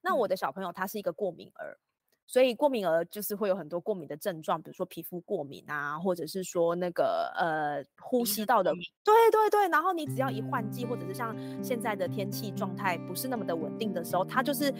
[0.00, 1.78] 那我的小朋友他是一个过敏儿。
[2.30, 8.70] 所以过敏儿就是会有很多过敏的症状，比如说皮肤过敏啊，或者是说那个呃呼吸道的，
[9.02, 9.66] 对对对。
[9.70, 11.34] 然后你只要一换季，或者是像
[11.64, 14.70] 现在的天气状态不是那么的稳定的时候，他就是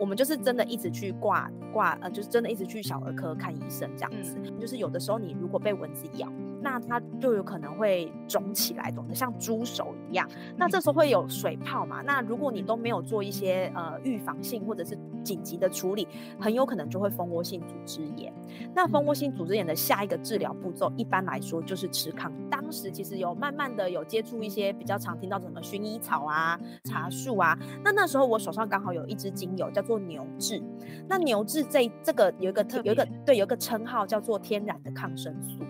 [0.00, 4.36] 我们就是真的一直去挂挂呃，就是真的一直去小儿科看医生这样子。
[4.42, 6.28] 嗯、就是有的时候你如果被蚊子咬，
[6.66, 10.28] 那它就有可能会肿起来，肿得像猪手一样。
[10.56, 12.02] 那这时候会有水泡嘛？
[12.02, 16.08] 那如果你都没有做一些呃预防性或者是紧急的处理，
[16.40, 18.34] 很有可能就会蜂窝性组织炎。
[18.74, 22.32] 那蜂窝性组织炎的下一个治疗步骤，一般来说就是吃抗。
[22.50, 27.56] 当时其实有慢慢的有接触一些比较常听到什么薰衣草啊、茶树啊。
[27.84, 30.60] 那那时候我手上刚好有一支精油叫做牛至。
[31.08, 35.64] 那牛至这这个有一个有一个对有一个称号叫做天然的抗生素。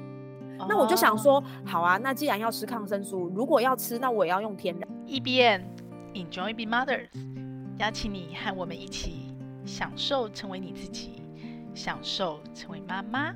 [0.69, 4.89] 那我就想说，好啊，那既然要吃抗生素，如果要吃，那我也要用天然。
[5.07, 5.63] E B N
[6.15, 7.09] Enjoy Being Mothers，
[7.79, 11.23] 邀请你和我们一起享受成为你自己，
[11.75, 13.33] 享受成为妈妈。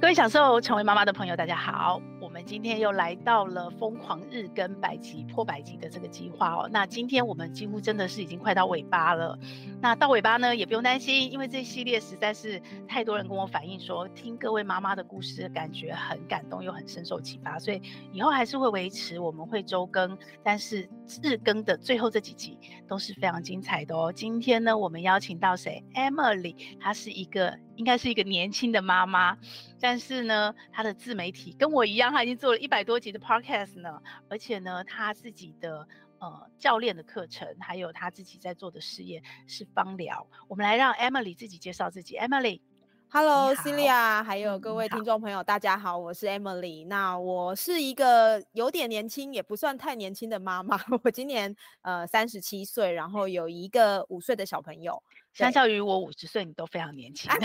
[0.00, 2.00] 各位享受成为妈妈的朋友，大家好。
[2.48, 6.66] 今天又来到了疯狂日更百集破百集的这个计划哦。
[6.72, 9.38] 那今天我们几乎真的是已经快到尾巴了。
[9.82, 17.82] 那到尾巴呢，也不用担心，因为这系列实在是太多人跟我反映说，听各位妈妈的故事，感觉很感动又很深受启发，所以
[18.14, 20.88] 以后还是会维持，我们会周更，但是
[21.22, 24.10] 日更的最后这几集都是非常精彩的哦。
[24.10, 29.38] 今天呢，我们邀请到谁？Emily，她是一个应该是一个年轻的妈妈，
[29.80, 32.24] 但是呢，她的自媒体跟我一样，她。
[32.24, 35.86] 已经做了一百多集的 podcast 呢，而且呢，她自己的
[36.18, 40.26] 呃教练的课程，还有她自己在做的事业是芳疗。
[40.48, 42.16] 我们来让 Emily 自己介绍自己。
[42.16, 46.86] Emily，Hello，Celia，还有各位听众朋友，大家好，我是 Emily。
[46.88, 50.76] 那我是一个有点年轻，也不算太年轻的妈妈。
[51.04, 55.00] 我今年呃三十七岁，然后有一个五岁的小朋友。
[55.38, 57.30] 相较于我五十岁，你都非常年轻。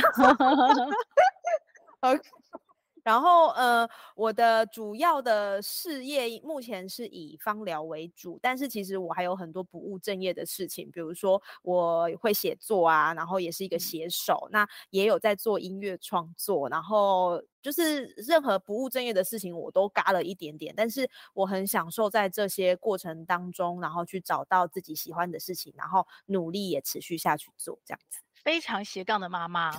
[3.03, 28.19] 然后，呃，我的主要的事业目前是以芳疗为主，但是其实我还有很多不务正业的事情，比如说我会写作啊，然后也是一个写手，那也有在做音乐创作，然后就是任何不务正业的事情我都嘎了一点点，但是我很享受在这些过程当中，然后去找到自己喜欢的事情，然后努力也持续下去做这样子。
[28.43, 29.71] 非常斜杠的妈妈，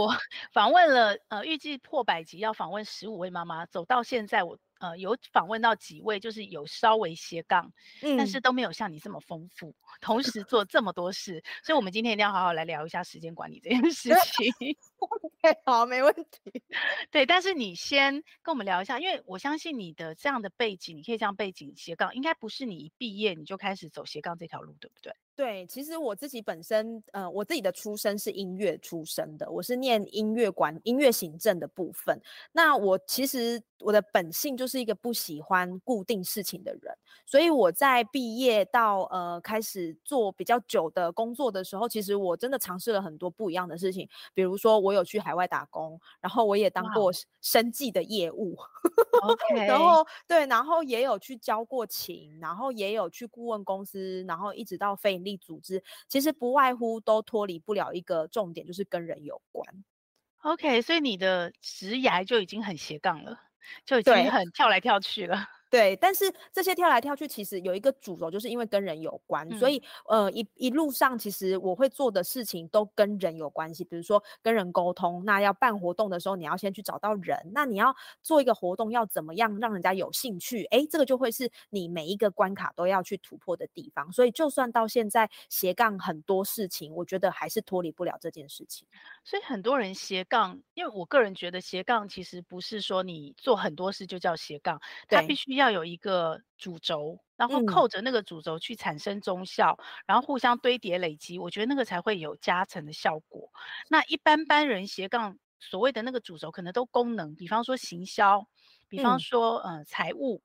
[0.00, 0.16] 我
[0.52, 4.58] 访问了，呃，预计破百集要访问十五位妈妈，走到现在我。
[4.80, 14.54] 呃，有访问到几位，就是有稍微斜杠，嗯，但是都没有像你这么丰富，同时做这么多事，所以我们今天一定要好好来聊一下时间管理这件事情。
[15.00, 16.62] OK，好，没问题。
[17.10, 25.12] 对，但是你先跟我们聊一下，因为我相信你的这样的背景，你可以这样背景斜杠，应该不是你一毕业你就开始走斜杠这条路，对不对？
[25.38, 32.20] 对，其实我自己本身，呃，我自己的出身是音乐出身的，我是念音乐管、音乐行政的部分。
[32.50, 36.92] 那我其实我的本性就是一个不喜欢固定事情的人，
[37.24, 48.56] 所以我在毕业到呃开始做比较久的工作的时候，其实我真的尝试了很多不一样的事情，比如说我有去海外打工，然后我也当过生计的业务，
[49.22, 59.84] OK，然后对，然后也有去教过琴，然后也有去顾问公司，然后一直到非营利组织，其实不外乎都脱离不了一个重点，就是跟人有关。
[60.38, 63.38] OK，所以你的职涯就已经很斜杠了，
[63.84, 65.46] 就已经很跳来跳去了。
[65.70, 73.84] 对，但是这些跳来跳去，其实有一个主轴，就是因为跟人有关，嗯、所以呃一一路上，其实我会做的事情都跟人有关系。
[73.84, 77.38] 比如说跟人沟通，那要办活动的时候，你要先去找到人。
[77.52, 80.64] 那你要做一个活动，要怎么样让人家有兴趣？
[80.70, 84.10] 哎，这个就会是你每一个关卡都要去突破的地方。
[84.10, 88.88] 所以就算到现在斜杠很多事情，我觉得还是脱离不了这件事情。
[89.22, 95.57] 所以很多人斜杠，因为我个人觉得斜杠其实不是说你做很多事就叫斜杠，它必须。
[95.58, 103.50] 要有一个主轴，然后扣着那个主轴去产生中效，嗯，然后互相堆叠累积，我觉得那个才会有加成的效果。
[103.88, 108.46] 那一般般人斜杠所谓的那个主轴，可能都功能，比方说行销，
[108.88, 110.42] 比方说呃财务，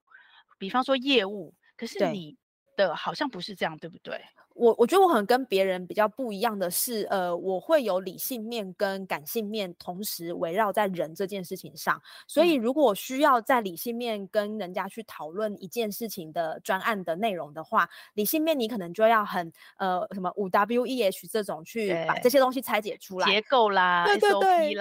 [0.58, 2.38] 比方说业务，可是你
[2.76, 4.22] 的好像不是这样，对不对？
[4.56, 12.02] 我我觉得我可能跟别人比较不一样的是，呃，我会有理性面跟感性面同时围绕在人这件事情上。
[12.28, 24.74] 所以，如果我需要在理性面跟人家去讨论一件事情的专案的内容的话，理性面你可能就要很呃什么五 W E H 这种去把这些东西拆解出来，结构啦，对对对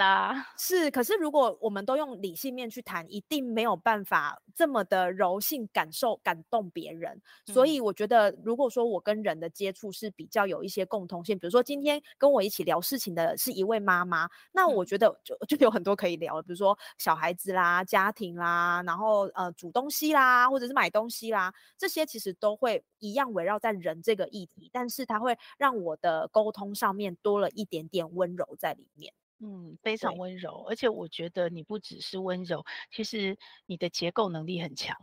[0.57, 0.91] 是。
[0.91, 7.21] 可是如果我们都用理性面去谈，一定没有办法这么的柔性感受感动别人。
[7.45, 29.13] 所以我觉得，如果说我跟人的接触是比较有一些共通性，比如说今天跟我一起聊事情的是一位妈妈，那我觉得就就有很多可以聊，比如说小孩子啦、家庭啦，然后呃煮东西啦，或者是买东西啦，这些其实都会一样围绕在人这个议题，但是它会让我的沟通上面多了一点点温柔在里面。
[29.39, 34.95] 嗯，非常温柔，而且我觉得你不只是温柔，其实你的结构能力很强。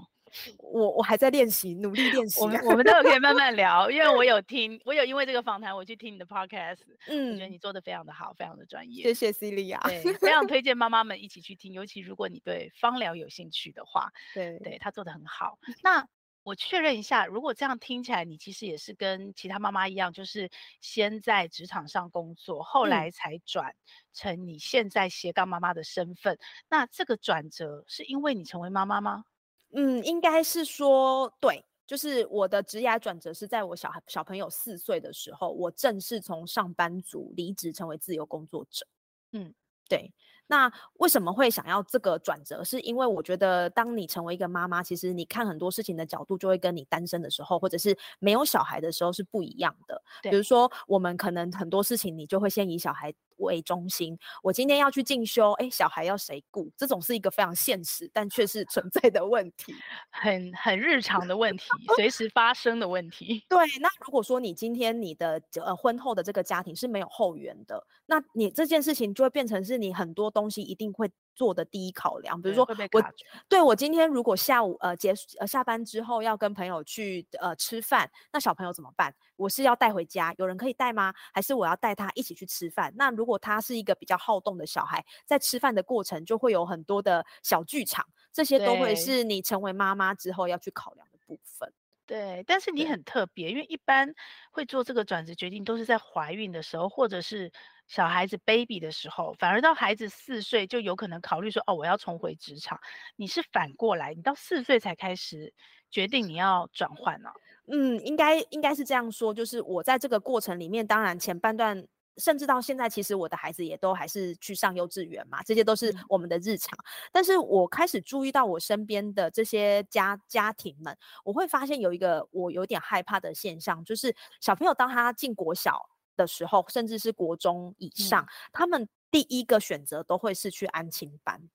[0.58, 2.40] 我我还在练习，努力练习。
[2.40, 6.78] 我们我们都可以慢慢 聊，因为我有听，我有因为这个访谈，我去听你的 podcast，
[7.08, 9.02] 嗯，我觉得你做的非常的好，非常的专业。
[9.02, 15.58] 谢谢 Celia，对，非常推 荐妈妈们一起去听，尤其如果你对芳疗有兴趣的话，对，对他做的很好。
[15.82, 16.06] 那
[16.42, 20.48] 我确认一下，如果这样听起来，你其实也是跟其他妈妈一样，就是
[20.80, 23.74] 先在职场上工作，后来才转
[24.14, 26.34] 成你现在斜杠妈妈的身份。
[26.34, 26.38] 嗯，
[26.70, 29.24] 那这个转折是因为你成为妈妈吗？
[29.72, 38.84] 嗯，应该是说对，就是我的职涯转折是在我小孩小朋友四岁的时候，我正式从上班族离职成为自由工作者。
[39.32, 39.54] 嗯，
[39.88, 40.12] 对。
[40.50, 42.64] 那为什么会想要这个转折？
[42.64, 50.02] 是因为我觉得，当你成为一个妈妈，其实你看很多事情的角度就会跟你单身的时候，或者是没有小孩的时候是不一样的。
[50.22, 54.18] 比如说，我们可能很多事情你就会先以小孩为中心。
[54.42, 56.68] 我今天要去进修，哎，小孩要谁顾？
[56.76, 59.72] 这种是一个非常现实，但却是存在的问题，
[60.10, 61.64] 很很日常的问题，
[61.94, 63.44] 随时 发生的问题。
[63.48, 73.04] 对，那如果说你今天你的呃婚后的这个家庭是没有后援的，那你这件事情就会变成是你很多东西一定会做的第一考量，比如说我
[73.48, 79.14] 对我今天如果下午呃结束呃下班之后要跟朋友去呃吃饭，那小朋友怎么办？
[79.36, 81.12] 我是要带回家，有人可以带吗？
[81.32, 82.92] 还是我要带他一起去吃饭？
[82.96, 91.72] 那如果他是一个比较好动的小孩，在吃饭的过程就会有很多的小剧场，这些都会是你成为妈妈之后要去考量的部分。
[92.10, 94.12] 对，但是你很特别，因为一般
[94.50, 97.52] 会做这个转职决定都是在怀孕的时候，或者是。
[97.86, 102.78] 小孩子 baby 的时候，反而到孩子四岁就有可能考虑说，哦，我要重回职场。
[103.16, 105.52] 你是反过来，你到四岁才开始
[105.90, 107.30] 决定你要转换呢？
[107.66, 111.84] 嗯，应该应该是这样说，就是我在这个过程里面，当然前半段，
[112.16, 116.76] 甚至到现在，其实我的孩子也都还是去上幼稚园嘛，这些都是我们的日常。
[116.78, 117.10] 嗯。
[117.12, 125.90] 但是我开始注意到我身边的这些家家庭们，我会发现有一个我有点害怕的现象，就是小朋友当他进国小。
[126.16, 131.48] 的时候，甚至是国中以上，嗯，他们第一个选择都会是去安亲班。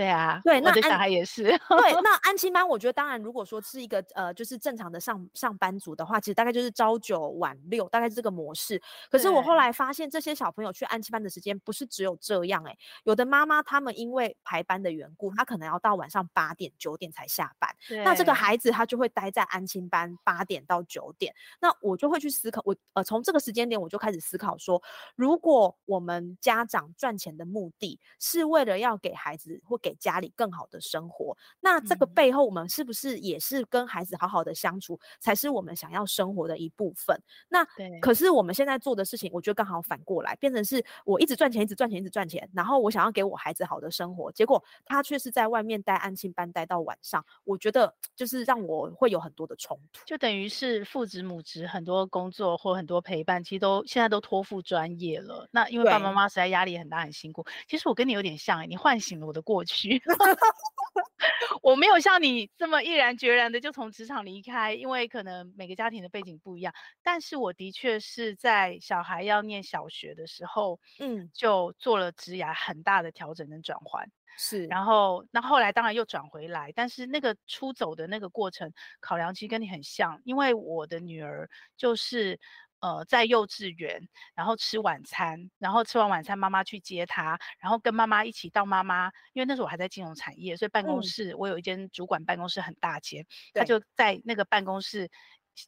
[0.00, 1.42] 对啊，对，那小孩也是。
[1.44, 8.80] 对，那 安亲班，我觉得当然，如果说是一个呃，就是正常的上上班族的话，其实大概就是朝九晚六，大概是这个模式。
[9.10, 17.70] 可是我后来发现，这些小朋友去安亲班的时间不是只有这样哎、欸，有的妈妈他们因为排班的缘故，她可能要到晚上八点九点才下班，
[18.04, 21.34] 那这个孩子他就会待在安亲班八点到九点。
[21.60, 24.82] 那我就会去思考，我呃从这个时间点我就开始思考说，
[25.14, 37.20] 如果我们家长赚钱的目的是为了要给孩子或给家里更好的生活，那这个背后我们是不是也是跟孩子好好的相处，才是我们想要生活的一部分？
[37.48, 37.66] 那
[38.00, 55.48] 可是我们现在做的事情，我觉得刚好反过来，变成是我一直赚钱，一直赚钱，一直赚钱，然后我想要给我孩子好的生活，结果他却是在外面待安亲班待到晚上，我觉得就是让我会有很多的冲突，就等于是父职母职很多工作或很多陪伴，其实都现在都托付专业了。
[55.50, 57.44] 那因为爸爸妈妈实在压力很大，很辛苦。
[57.68, 59.69] 其实我跟你有点像、欸，你唤醒了我的过去。
[61.62, 66.72] 我没有像你这么毅然决然的就从职场离开，因为可能每个家庭的背景不一样。
[67.02, 74.06] 但是我的确是在小孩要念小学的时候，嗯，就做了职涯很大的调整跟转换。
[74.38, 82.38] 是，然后那后来当然又转回来，但是那个出走的那个过程考量其实跟你很像，因为我的女儿就是。
[82.80, 95.10] 呃，在幼稚园，然后吃晚餐，然后吃完晚餐，妈妈去接他，然后跟妈妈一起到妈妈，因为那时候我还在金融产业，所以办公室、嗯、我有一间主管办公室很大间，他就在那个办公室，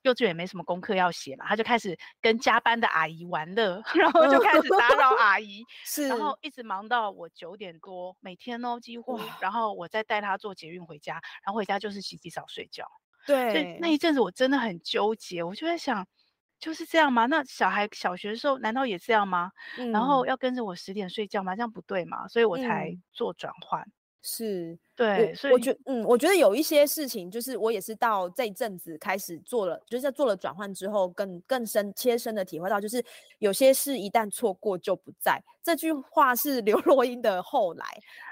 [0.00, 5.11] 幼稚园没什么功课要写嘛，他就开始跟加班的阿姨玩乐， 然后就开始打扰。
[5.16, 12.87] 阿姨， 是，然后一直忙到我九点多，每天哦几乎，然后我再带他坐捷运回家，然后回家就是洗洗澡睡觉，
[13.26, 16.07] 对，所以那一阵子我真的很纠结，我就在想。
[16.62, 17.26] 就是这样吗？
[17.26, 19.50] 那小孩小学的时候难道也这样吗？
[19.78, 21.57] 嗯、然后要跟着我十点睡觉吗？
[21.57, 22.28] 这样不对嘛？
[22.28, 23.83] 所以我才做转换。
[23.83, 23.92] 嗯、
[24.23, 33.04] 是，对，所以我觉嗯，我觉得有一些事情，就是我也是到这一阵子开始做了，就是在做了转换之后更，更更深切身的体会到，就是
[33.40, 35.42] 有些事一旦错过就不在。
[35.64, 37.85] 这句话是刘若英的后来，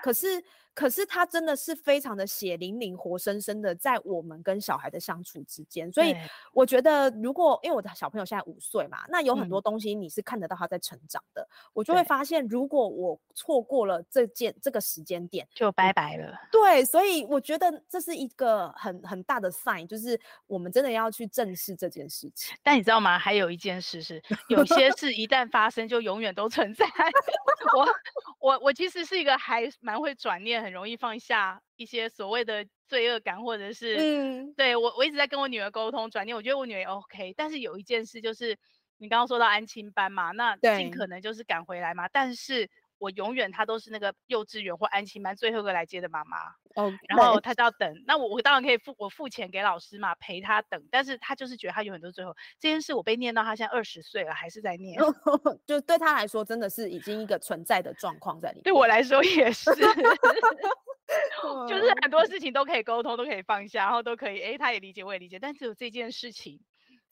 [0.04, 0.40] 可是。
[0.74, 6.14] 可是他真的是非常的血淋淋、活生生的在我们跟小孩的相处之间，所以
[6.52, 16.38] 我觉得，如果因为我的小朋友现在五岁嘛，那有很多东西你是看得到他在成长的，嗯、我就会发现，如果我错过了这件这个时间点，就拜拜了。
[16.52, 22.56] 对，所以我觉得这是一个很很大的 sign，就是我们真的要去正视这件事情。
[22.62, 23.18] 但你知道吗？
[23.18, 26.86] 还有一件事是，有些 事一旦发生，就永远都存在。
[27.76, 27.88] 我
[28.38, 30.59] 我我其实是一个还蛮会转念。
[30.62, 38.58] 很容易放下一些所谓的罪恶感，或者是，嗯，对，我我一直在跟我女儿沟通转念，我觉得我女儿 OK，但是有一件事就是
[38.98, 42.68] 你刚刚说到安亲班嘛，那尽可能就是赶回来嘛，但是
[43.00, 46.36] 我永远她都是那个幼稚园或安亲班最后一个来接的妈妈，
[46.76, 52.36] 哦，然后她就要等，那我我当然可以付我付钱给老师嘛，陪她等，但是她就是觉得她永远都是最后。
[52.60, 55.00] 这件事，我被念到她现在二十岁了还是在念，
[55.66, 59.70] 就对她来说真的是已经一个存在的状况在里面，对我来说也是。
[61.68, 66.60] 就是很多事情都可以沟通，都可以放下，然后都可以，哎，他也理解，我也理解，但只有这件事情，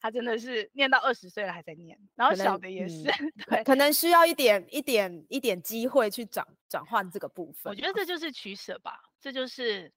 [0.01, 7.71] 他真的是念到二十岁了还在念，然后小的也是，嗯、对，可能需要一点一点一点机会去转转换这个部分。
[7.71, 9.93] 我觉得这就是取舍吧，这就是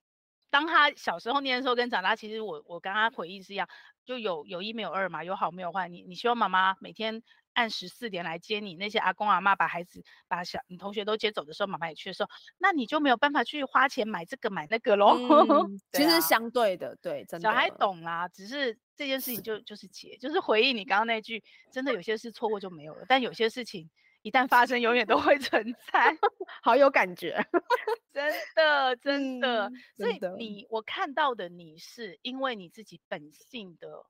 [0.50, 3.68] 当他小时候念的时候跟长大，其实我我跟他回忆是一样，
[4.06, 5.88] 就有有一没有二嘛，有好没有坏。
[5.88, 7.24] 你你希望妈妈每天。
[7.54, 15.18] 按时四点来接你，那些阿公阿妈把孩子把小你同学都接走的时候，妈妈也去的时候，那你就没有办法去花钱买这个买那个喽。
[15.18, 17.50] 嗯 啊、其实相对的，对，真的。
[17.50, 23.90] 小孩懂啦，只是这件事情就就是结，就是回忆你刚刚那句，真的有些事错过就没有了，但有些事情
[24.22, 26.16] 一旦发生，永远都会存在，
[26.64, 27.46] 好有感觉，
[28.14, 29.68] 真 的真的。
[29.68, 34.06] 嗯、所以你我看到的你是因为你自己本性的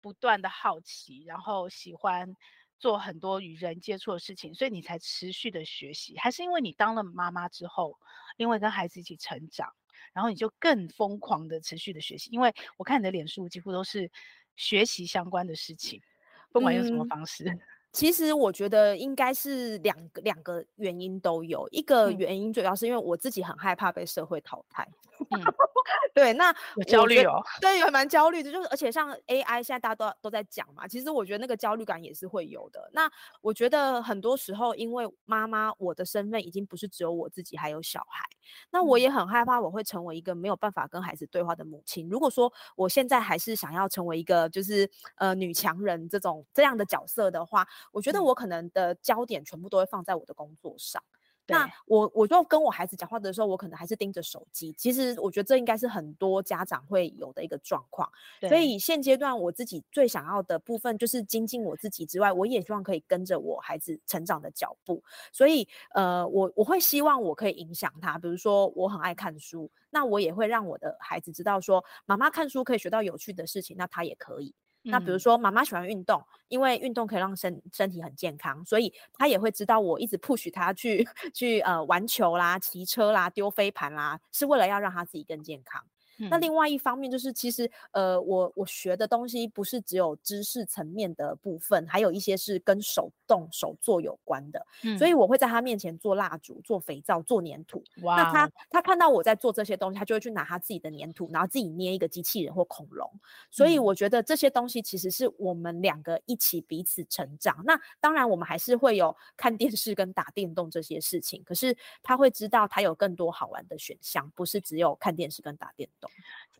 [0.00, 2.34] 不断的好奇，然后喜欢。
[2.80, 7.96] 做很多与人接触的事情，所以你才持续的学习，还是因为你当了妈妈之后，
[8.36, 9.72] 因为跟孩子一起成长，
[10.12, 12.30] 然后你就更疯狂的持续的学习？
[12.32, 14.10] 因为我看你的脸书几乎都是
[14.56, 16.02] 学习相关的事情，
[16.50, 17.44] 不管用什么方式。
[17.44, 17.60] 嗯
[17.92, 24.88] 其实我觉得应该是两个两个原因都有，一个原因主要是因为我自己很害怕被社会淘汰。
[25.32, 25.38] 嗯、
[26.14, 32.88] 对，那有焦虑哦，对，也蛮焦虑的，就是而且像 AI 现在大家都都在讲嘛，其实我觉得那个焦虑感也是会有的。
[32.94, 33.10] 那
[33.42, 38.24] 我觉得很多时候，因为妈妈我的身份已经不是只有我自己，还有小孩，
[38.70, 42.08] 那我也很害怕我会成为一个没有办法跟孩子对话的母亲。
[42.08, 51.02] 如果说我现在还是想要成为一个就是呃女强人这种这样的角色的话，我觉得我可能的焦点全部都会放在我的工作上。
[51.46, 54.72] 那我我就跟我孩子讲话的时候，我可能还是盯着手机。
[54.74, 58.08] 其实我觉得这应该是很多家长会有的一个状况。
[58.42, 65.02] 所以现阶段我自己最想要的部分就是精进我自己之外，我也希望可以跟着我孩子成长的脚步。
[65.32, 68.16] 所以呃，我我会希望我可以影响他。
[68.16, 74.54] 比如说我很爱看书，那我也会让我的孩子知道说，妈妈看书可以学到有趣的事情，那他也可以。
[74.88, 85.84] 那比如说，妈妈喜欢运动，因为运动可以让身身体很健康，所以她也会知道我一直 push 她去 去呃玩球啦、骑车啦、丢飞盘啦，是为了要让她自己更健康。
[86.28, 94.66] 那另外一方面就是，其实呃，我我学的东西不是只有知识层面的部分，还有一些是跟手动手做有关的。
[94.82, 97.82] 嗯，所以我会在他面前做蜡烛、做肥皂、做粘土。
[98.02, 98.16] 哇！
[98.16, 103.10] 那他他看到我在做这些东西，他就会去拿他自己的粘土，然后自己捏一个机器人或恐龙。
[103.50, 107.62] 所以我觉得这些东西其实是我们两个一起彼此成长。
[107.64, 116.09] 那当然，我们还是会有看电视跟打电动这些事情，可是他会知道他有更多好玩的选项，不是只有看电视跟打电动。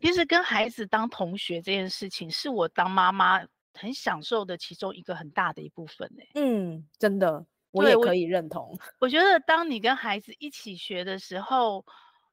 [0.00, 3.40] 其实跟孩子当同学这件事情，是我当妈妈
[3.74, 6.28] 很享受的其中一个很大的一部分欸。
[6.34, 8.68] 嗯，真的，我也可以认同。
[8.70, 11.84] 我，我觉得当你跟孩子一起学的时候，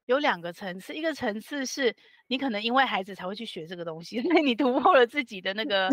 [0.08, 1.94] 有两个层次，一个层次是。
[2.30, 5.88] 你可能因为孩子才会去学这个东西， 因为你突破了自己的那个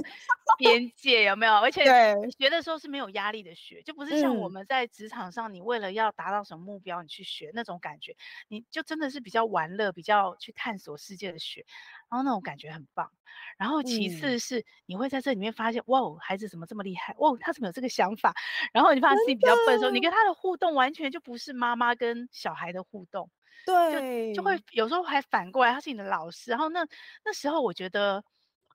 [0.57, 1.53] 边界，有没有？
[1.55, 8.17] 而且你学的时候是没有压力的学，就不是像我们在职场上，你为了要达到什么目标，你去学那种感觉，
[8.49, 11.65] 你就真的是比较玩乐、比较去探索世界的学，
[12.11, 13.09] 然后那种感觉很棒。
[13.57, 17.15] 然后其次是你会在这里面发现，哇，孩子怎么这么厉害？
[17.19, 18.33] 哇，他怎么有这个想法？
[18.73, 23.29] 然后你发现自己比较笨的时候，你跟他的互动完全就不是妈妈跟小孩的互动。
[23.65, 26.51] 对，就就会有时候还反过来，他是你的老师。
[26.51, 26.85] 然后那
[27.23, 28.23] 那时候，我觉得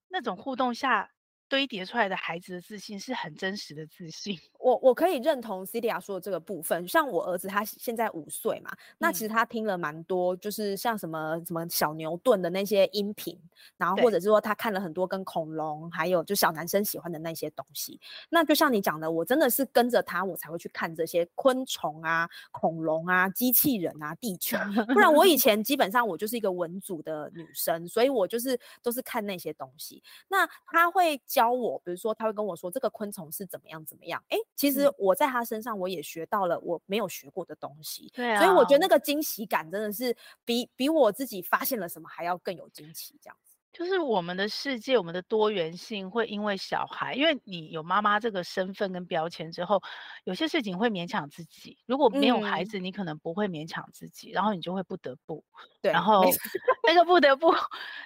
[0.09, 1.11] 那种互动下，
[1.51, 4.39] 堆叠出来的孩子的自信是很真实的自信。
[4.61, 13.37] 我我可以认同 Celia 说的这个部分，像我儿子他现在五岁嘛，那其实他听了蛮多，就是像什么什么小牛顿的那些音频，
[13.77, 17.99] 然后或者是说他看了很多跟恐龙还有就小男生喜欢的那些东西。
[18.29, 24.57] 那就像你讲的，我真的是跟着他，我才会去看这些昆虫啊、恐龙啊、机器人啊、地球。
[24.93, 30.03] 不然我以 前基本上我就是一个文组的女生，所以我就是都是看那些东西。
[30.29, 34.37] 那他会教我，比如说他会跟我说这个昆虫是怎么样怎么样，哎。
[34.57, 43.50] 其实我在他身上，我也学到了我没有学过的东西，对啊，所以我觉得那个惊喜感真的是比比我自己发现了什么还要更有惊喜，这样子。
[43.73, 49.81] 就是我们的世界，我们的多元性会因为小孩，因为你有妈妈这个身份跟标签之后，
[50.25, 51.79] 有些事情会勉强自己。
[51.87, 55.45] 如果没有孩子，嗯、你可能不会勉强自己，然后你就会不得不。
[55.81, 56.25] 对，然后
[56.87, 57.55] 那个不得 不，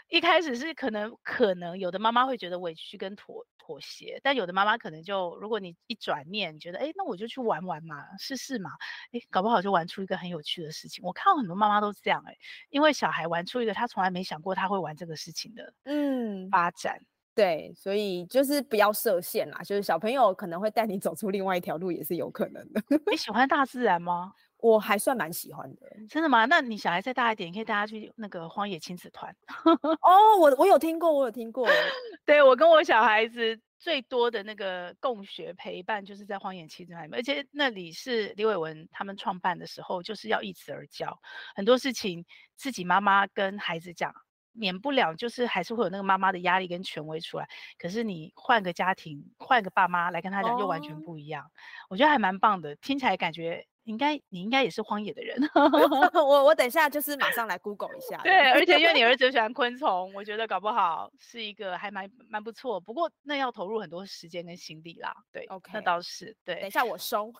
[0.08, 8.70] 一开始是可能可能有的妈妈会觉得委屈跟妥妥协，但有的妈妈可能就，如果你一转念，你觉得哎，那我就去玩玩嘛，试试嘛，
[9.12, 11.02] 哎，搞不好就玩出一个很有趣的事情。
[11.02, 12.36] 我看到很多妈妈都这样，哎，
[12.68, 17.00] 因为小孩玩出一个他从来没想过他会玩这个事情的，嗯，发展，
[17.34, 22.82] 对，所以就是不要设限啦，就是小朋友可能会带你走出另外一条路，也是有可能的。
[23.10, 24.32] 你喜欢大自然吗？
[24.58, 26.46] 我还算蛮喜欢的，真的吗？
[26.46, 29.34] 那你小孩再大一点，可以带他去那个荒野亲子团。
[30.00, 31.68] 哦，我我有听过，我有听过。
[32.24, 41.20] 对，我跟我小孩子最多的那个共学陪伴，就是在荒野亲子团而且那里是李伟文他们创办的时候，就是要一子而教，
[41.54, 42.24] 很多事情
[42.56, 44.14] 自己妈妈跟孩子讲，
[44.54, 47.46] 免不了就是还是会有那个妈妈的压力跟权威出来。
[47.78, 51.44] 可是你换个家庭，换个爸妈来跟他讲，又完全不一样。
[51.44, 51.50] 哦、
[51.90, 53.66] 我觉得还蛮棒的，听起来感觉。
[53.84, 55.38] 应该你应该也是荒野的人，
[56.14, 58.18] 我我等一下就是马上来 Google 一下。
[58.22, 62.80] 对，而且因为你 儿子喜欢昆虫，我觉得搞不好是一个还蛮蛮不错。
[62.80, 65.14] 不过那要投入很多时间跟心力啦。
[65.32, 66.56] 对，OK，那倒是对。
[66.56, 67.32] 等一下我收，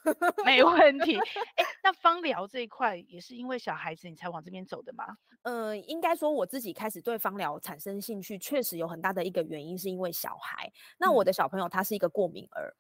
[0.45, 1.19] 没问题。
[1.57, 5.05] 哎，那芳疗这一块也是因为小孩子你才往这边走的吗？
[5.43, 10.71] 呃，应该说我自己开始对芳疗产生兴趣，确实有很大的一个原因是因为小孩。
[10.99, 12.75] 那我的小朋友他是一个过敏儿。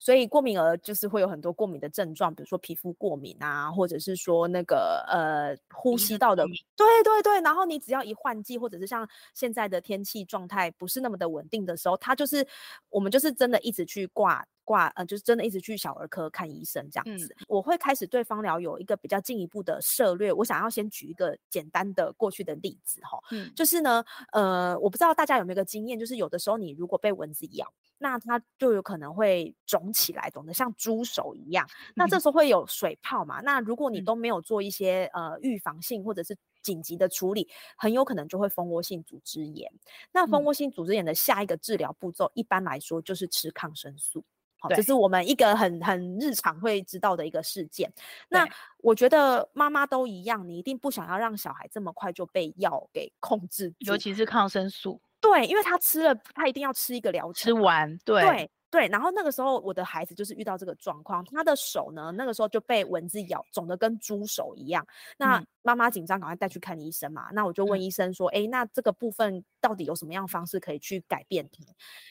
[0.00, 6.42] 所以过敏儿就是会有很多过敏的症状，比如说皮肤过敏啊，或者是说那个呃呼吸道的，
[6.74, 7.40] 对对对。
[7.42, 12.46] 然后你只要一换季，或者是像现在的天气状态不是那么的稳定的时候，它就是
[12.88, 17.34] 我们就是真的一直去挂挂，呃，就是真的一直去小儿科看医生这样子。
[17.38, 20.32] 嗯、我会开始对芳疗有一个比较进一步的涉略。
[20.32, 27.66] 我想要先举一个简单的过去的例子哈，嗯，就是呢，呃，我不知道大家有没有个经验，就是有的时候你如果被蚊子咬。
[28.02, 31.68] 那它就有可能会肿起来，肿得像猪手一样。
[31.94, 33.42] 那这时候会有水泡嘛？
[33.42, 37.46] 那如果你都没有做一些呃预防性或者是紧急的处理，
[37.76, 39.70] 很有可能就会蜂窝性组织炎。
[40.12, 44.24] 那蜂窝性组织炎的下一个治疗步骤，一般来说就是吃抗生素。
[44.60, 47.92] 好，这是我们一个很很日常会知道的一个事件。
[48.28, 48.46] 那
[48.78, 55.00] 我觉得妈妈都一样，你一定不想要让小孩这么快就被药给控制，尤其是抗生素。
[55.20, 57.98] 对，因为他吃了，他一定要吃一个疗程，吃完。
[58.04, 64.86] 对对对，然后那个时候我的孩子就是遇到这个状况，他的手呢，那个时候就被蚊子咬，肿得跟猪手一样。
[65.18, 67.28] 那妈妈紧张，赶快带去看医生嘛。
[67.32, 71.50] 那我就问医生说，哎、嗯，那这个部分到底有什么样的方式可以去改变？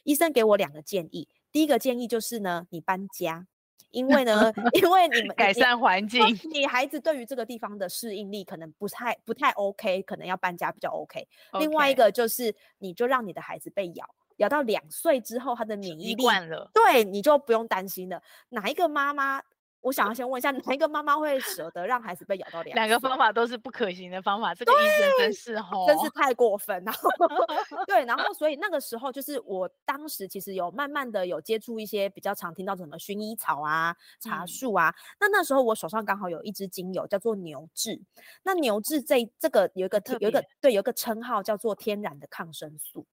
[0.04, 3.48] 医生给我两个建议，第一个建议就是呢，你搬家。
[3.92, 11.28] 因为呢， 因为你们改善环境，你孩子对于这个地方的适应力可能不太不太 OK，可能要搬家比较 OK。
[11.52, 11.60] Okay.
[11.60, 14.06] 另外一个就是，你就让你的孩子被咬，
[14.38, 18.22] 咬到两岁之后，他的免疫力惯了，对，你就不用担心了。
[18.50, 19.42] 哪一个妈妈？
[19.82, 22.76] 我想要先问一下，哪一个妈妈会舍得让孩子被咬到两？
[22.76, 26.92] 两个方法都是不可行的方法，这个医生真是吼，真是太过分了。
[27.88, 34.90] 对，然后所以那个时候就是我当时其实有慢慢的有接触一些比较常听到什么薰衣草啊、茶树啊。
[34.90, 38.02] 嗯、那那时候我手上刚好有一支精油叫做牛至，
[38.44, 43.06] 那牛至这这个有一个有一个对有一个称号叫做天然的抗生素。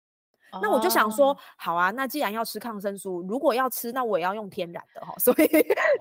[0.62, 1.37] 那我就想说，oh.
[1.56, 5.48] 好啊，那既然要吃抗生素，如果要吃，那我也要用天然的哈， 所以，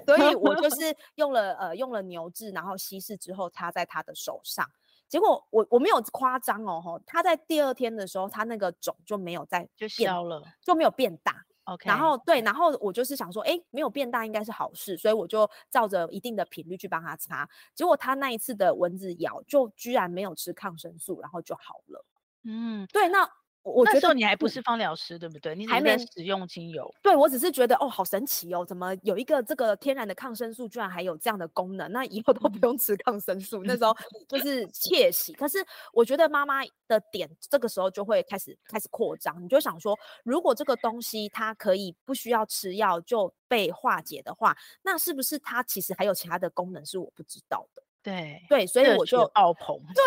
[0.06, 4.66] 所以我就 是用了呃用了牛至，然后稀释之后擦在他的手上，
[5.10, 22.06] 结果我我没有夸张哦哈，他在第二天的时候，他那个肿就没有再就消了，就没有变大，OK，然后对，然后我就是想说，哎，没有变大应该是好事，所以我就照着一定的频率去帮他擦，结果他那一次的蚊子咬就居然没有吃抗生素，然后就好了，
[22.44, 23.30] 嗯，对，那。
[23.66, 25.56] 我觉得你还不是芳疗师，对不对？
[25.56, 26.94] 你还没使用精油。
[27.02, 31.92] 对，我只是觉得哦，好神奇哦，怎么有一个这个天然的抗生素，居然还有这样的功能？
[31.92, 33.64] 那以后都不用吃抗生素。
[33.64, 33.96] 那时候
[34.28, 35.34] 就是窃喜。
[35.34, 35.58] 可是
[35.92, 39.44] 我觉得妈妈的点，这个时候就会开始开始扩张。
[39.44, 47.82] 你就想说，如果这个东西它可以不需要吃药就被化解的话，那是不是它其实还有其他的功能是我不知道的？
[48.06, 50.04] 对对，所以我就爆棚，对，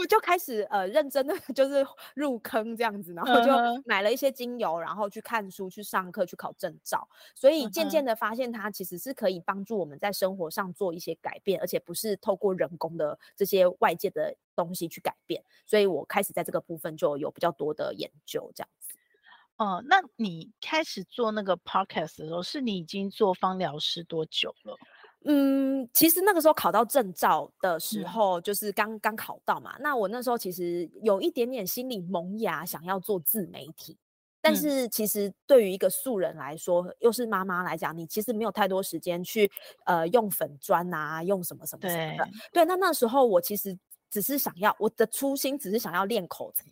[0.00, 1.84] 我就开始呃认真的 就是
[2.14, 3.50] 入坑这样子，然后就
[3.84, 18.94] 买了一些精油，然后去看书、去上课、去考证照，所以渐渐的发现它其实是可以帮助我们在生活上做一些改变，而且不是透过人工的这些外界的东西去改变，所以我开始在这个部分就有比较多的研究这样子。
[19.56, 24.76] 哦、呃，那你开始做那个 podcast 的时候，是你已经做芳疗师多久了？
[25.24, 29.76] 嗯，其实那个时候考到证照的时候，就是刚刚考到嘛。
[29.80, 33.96] 那我那时候其实有一点点心里萌芽，想要做自媒体。
[34.42, 39.50] 但是其实对于一个素人来说，又是妈妈来讲，你其实没有太多时间去
[39.84, 42.26] 呃用粉砖啊，用什么什么什么的。
[42.50, 43.78] 对，那那时候我其实
[44.08, 46.64] 只是想要，我的初心只是想要练口才。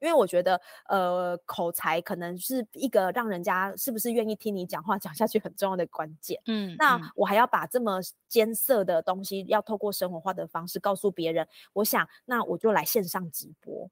[0.00, 6.40] 因为我觉得，呃，口才可能是一个让人家是不是愿意听你讲话讲下去很重要的关键。
[6.46, 11.46] 嗯，那我还要把这么艰涩的东西，要透过生活化的方式告诉别人。
[11.72, 13.90] 我想，那我就来线上直播。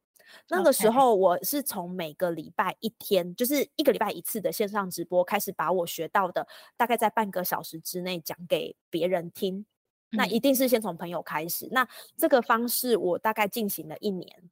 [0.49, 9.65] 那个时候，我是从每个礼拜一天，就是一个礼拜一次的线上直播，开始把我学到的，大概在半个小时之内讲给别人听。
[10.11, 11.69] 那一定是先从朋友开始。
[11.73, 11.87] 那
[12.17, 14.51] 这个方式，我大概进行了一年。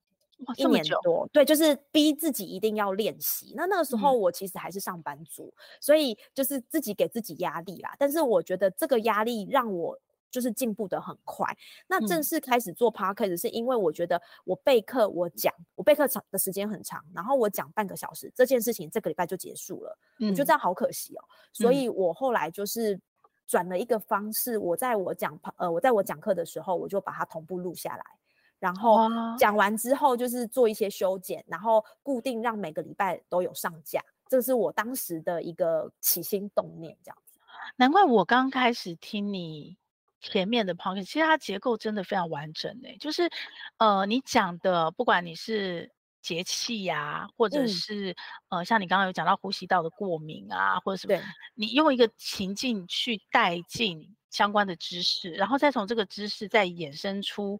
[0.57, 3.53] 一年多，对，就是逼自己一定要练习。
[3.57, 7.95] 那那个时候我其实还是上班族，嗯，所以就是自己给自己压力啦。
[7.99, 9.99] 但是我觉得这个压力让我
[10.31, 11.47] 就是进步的很快。
[11.87, 21.25] 那正式开始做 podcast 是因为我觉得我备课，我讲，我备课长的时间很长，然后我讲半个小时，这件事情这个礼拜就结束了，嗯，我觉得这样好可惜哦。
[21.53, 22.99] 所以我后来就是
[23.47, 28.05] 转了一个方式，我在我讲呃我在我讲课的时候，我就把它同步录下来。
[28.62, 34.01] 然后讲完之后，就是做一些修剪，然后固定让每个礼拜都有上架。
[34.29, 37.40] 这是我当时的一个起心动念，这样子。
[37.75, 39.77] 难怪我刚开始听你
[40.20, 42.96] 前面的 podcast，其实它结构真的非常完整诶。
[43.01, 43.29] 就是
[43.79, 48.12] 呃，你讲的，不管你是节气呀，或者是、
[48.51, 51.20] 嗯、呃，像你刚刚有讲到呼吸道的过敏啊，或者什么，
[51.57, 57.59] 你用一个情境去带进相关的知识，然后再从这个知识再衍生出。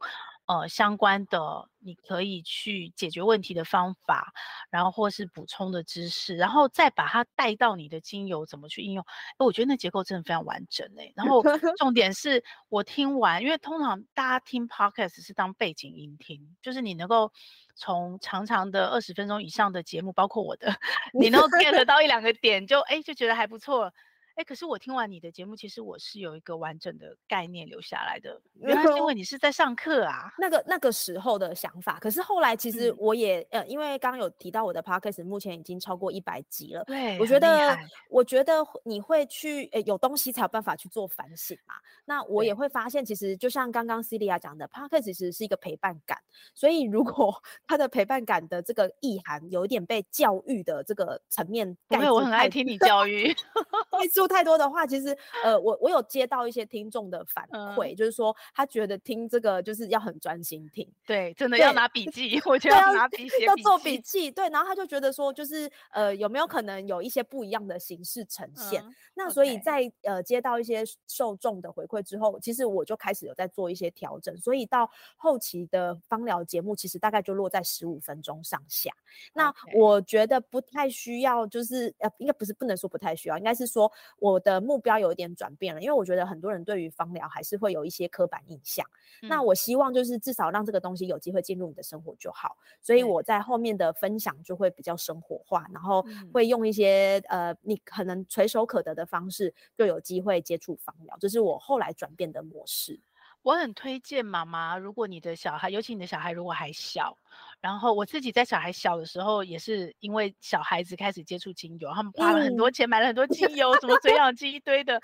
[0.53, 4.33] 呃，相关的你可以去解决问题的方法，
[4.71, 9.03] 然后或是补充的知识，然后再把它带到你的精油怎么去应用。
[9.39, 11.11] 哎，我觉得那结构真的非常完整哎。
[11.17, 11.43] 然后
[11.79, 17.33] 重点是我听完，因为通常大家听 podcast 是当背景音听，就是你能够
[17.75, 20.67] 从长长的二十分钟以上的节目，包括我的，
[21.19, 23.93] 你能够 get 到一两个点就，就哎就觉得还不错。
[24.37, 28.41] 哎，可是我听完你的节目，其实我是有一个完整的概念留下来的。
[28.55, 31.99] 原来是因为你是在上课啊，那个那个时候的想法。
[32.01, 36.85] 可是后来其实我也、嗯、呃，因为刚刚有提到我的 podcast 目前已经超过一百集了。
[36.85, 37.77] 对，我觉得
[38.09, 41.75] 我觉得你会去呃有东西才有办法去做反省嘛。
[42.05, 46.19] 那我也会发现，其实就像刚刚 Celia 讲的，podcast 其实是一个陪伴感。
[46.55, 47.35] 所以如果
[47.67, 53.35] 他的陪伴感的这个意涵有一点被教育的这个层面，因为我很爱听你教育。
[54.27, 68.83] 太多的话，其实呃，我我有接到一些听众的反馈、嗯，就是说他觉得听这个就是要很专心听，对，真的要拿笔记， 我觉得要拿笔写，要做笔记，对，然后他就觉得说，就是呃，有没有可能有一些不一样的形式呈现？
[68.83, 78.91] 嗯、那所以在、呃接到一些受众的回馈之后，其实我就开始有在做一些调整，所以到后期的芳疗节目，其实大概就落在十五分钟上下。
[79.35, 83.91] 那我觉得不太需要，就是呃，应该不是不能说不太需要，应该是说。
[84.19, 88.87] 我的目标有一点转变了，因为我觉得很多人对于芳疗还是会有一些刻板印象。
[89.23, 89.29] 嗯。
[89.29, 92.57] 那我希望就是至少让这个东西有机会进入你的生活就好。
[92.81, 101.17] 所以我在后面的分享就会比较生活化，然后会用一些呃你可能垂手可得的方式，就有机会接触芳疗。
[101.21, 103.01] 这是我后来转变的模式。
[103.43, 107.17] 我很推荐妈妈，如果你的小孩，尤其你的小孩如果还小，
[107.61, 115.01] 然后我自己在小孩小的时候，也是因为小孩子开始接触精油，他们花了很多钱买了很多精油，什么水 养机一堆的。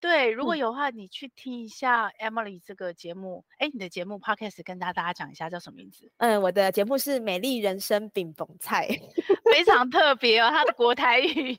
[0.00, 3.44] 对，如果有的话，你去听一下 Emily 这个节目。
[3.58, 6.08] 哎，你的节目 Podcast 跟大家讲一下叫什么名字？
[6.18, 8.88] 嗯，我的节目是美丽人生饼粉菜，
[9.50, 11.58] 非常特别哦，它的国台语。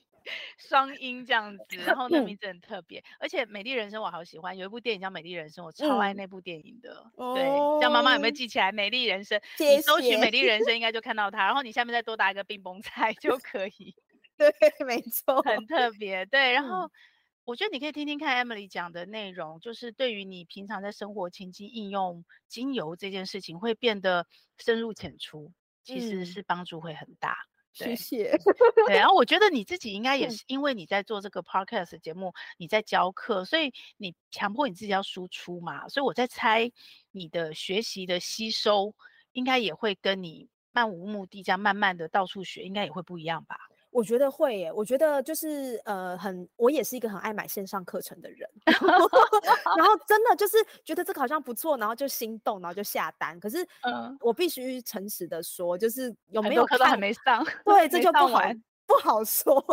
[0.57, 7.11] 双音这样子，然后那名字很特别，而且《美丽人生》我好喜欢，有一部电影叫《美丽人生》，我超爱那部电影的。
[7.17, 7.45] 嗯、对，
[7.81, 8.71] 叫妈妈有没有记起来？
[8.73, 13.95] 《美丽人生》谢谢，你搜寻《美丽人生》应该就看到它，然后你下面再多打一个冰崩菜就 可以。
[14.37, 14.51] 对，
[14.85, 16.25] 没错，很特别。
[16.25, 16.85] 对，然后。
[16.85, 16.91] 嗯
[17.45, 24.27] 我觉得你可以听听看 Emily 讲的内容，就是对于你平常在生活情境应用精油这件事情，会变得
[24.59, 25.51] 深入浅出，
[25.83, 27.31] 其实是帮助会很大。
[27.31, 28.37] 嗯、谢谢。
[28.87, 36.71] 对，然后我觉得你自己应该也是因为你在做这个 podcast 节目，你在教课，所以你强迫你自己要输出嘛，所以我在猜
[37.11, 38.93] 你的学习的吸收，
[39.31, 43.57] 应该也会跟你漫无目的这样慢慢的到处学，应该也会不一样吧。
[43.91, 48.77] 我觉得会耶，我觉得就是呃，很，我也是一个很爱买线上课程的人， 然
[49.85, 53.39] 后 真的就是觉得这个好像不错，然后就心动，然后就下单。
[53.39, 58.41] 可是，嗯，我必须诚实的说，就是有没有课都还没上，对，这就不好
[58.85, 59.63] 不好说。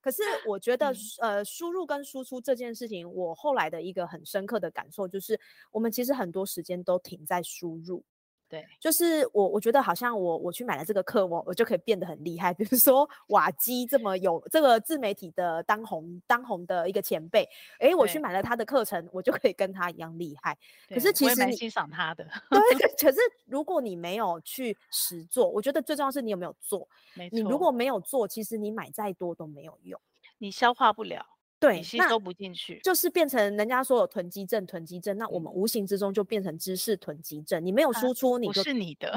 [0.00, 5.38] 可是我觉得，呃，输入跟输出这件事情，我后来的一个很深刻的感受就是，
[5.72, 8.04] 我们其实很多时间都停在输入。
[8.48, 12.54] 对，就是我，我觉得好像我我去买了这个课，我我就可以变得很厉害。
[12.54, 17.48] 比如说瓦基这么有这个自媒体的当红当红的一个前辈，
[17.80, 20.56] 哎，我去买了他的课程，我就可以跟他一样厉害。
[20.88, 22.60] 可是其实你欣赏他的，对。
[22.96, 26.88] 可是如果你没有去实做，我觉得最重要是你有没有做。
[27.14, 27.36] 没错。
[27.36, 30.00] 你如果没有做，其实你买再多都没有用，
[30.38, 31.35] 你消化不了。
[31.66, 37.64] 对，吸收不进去，就是变成人家说有囤积症，囤积症，那我们无形之中就变成知识囤积症。
[37.64, 39.12] 你没有输出，你就、啊、是你的，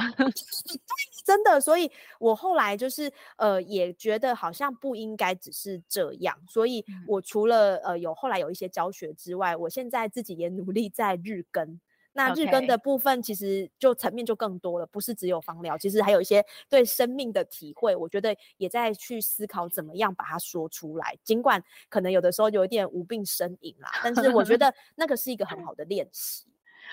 [1.24, 1.62] 真的。
[1.62, 6.36] 所以我后来就是呃，也觉得好像不应该只是这样。
[6.48, 11.80] 所以我除了呃有后来有一些教学之外，我现在自己也努力在日更。
[12.20, 17.96] 那日更的部分其实就层面就更多了，不是只有芳疗，其实还有一些对生命的体会。
[17.96, 26.46] 我觉得也在去思考怎么样把它说出来，尽管可能有的时候有一点无病呻吟啦，但是我觉得 那个是一个很好的练习。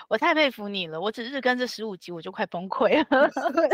[0.09, 3.31] 我太佩服你了，我只日更这十五集我就快崩溃了，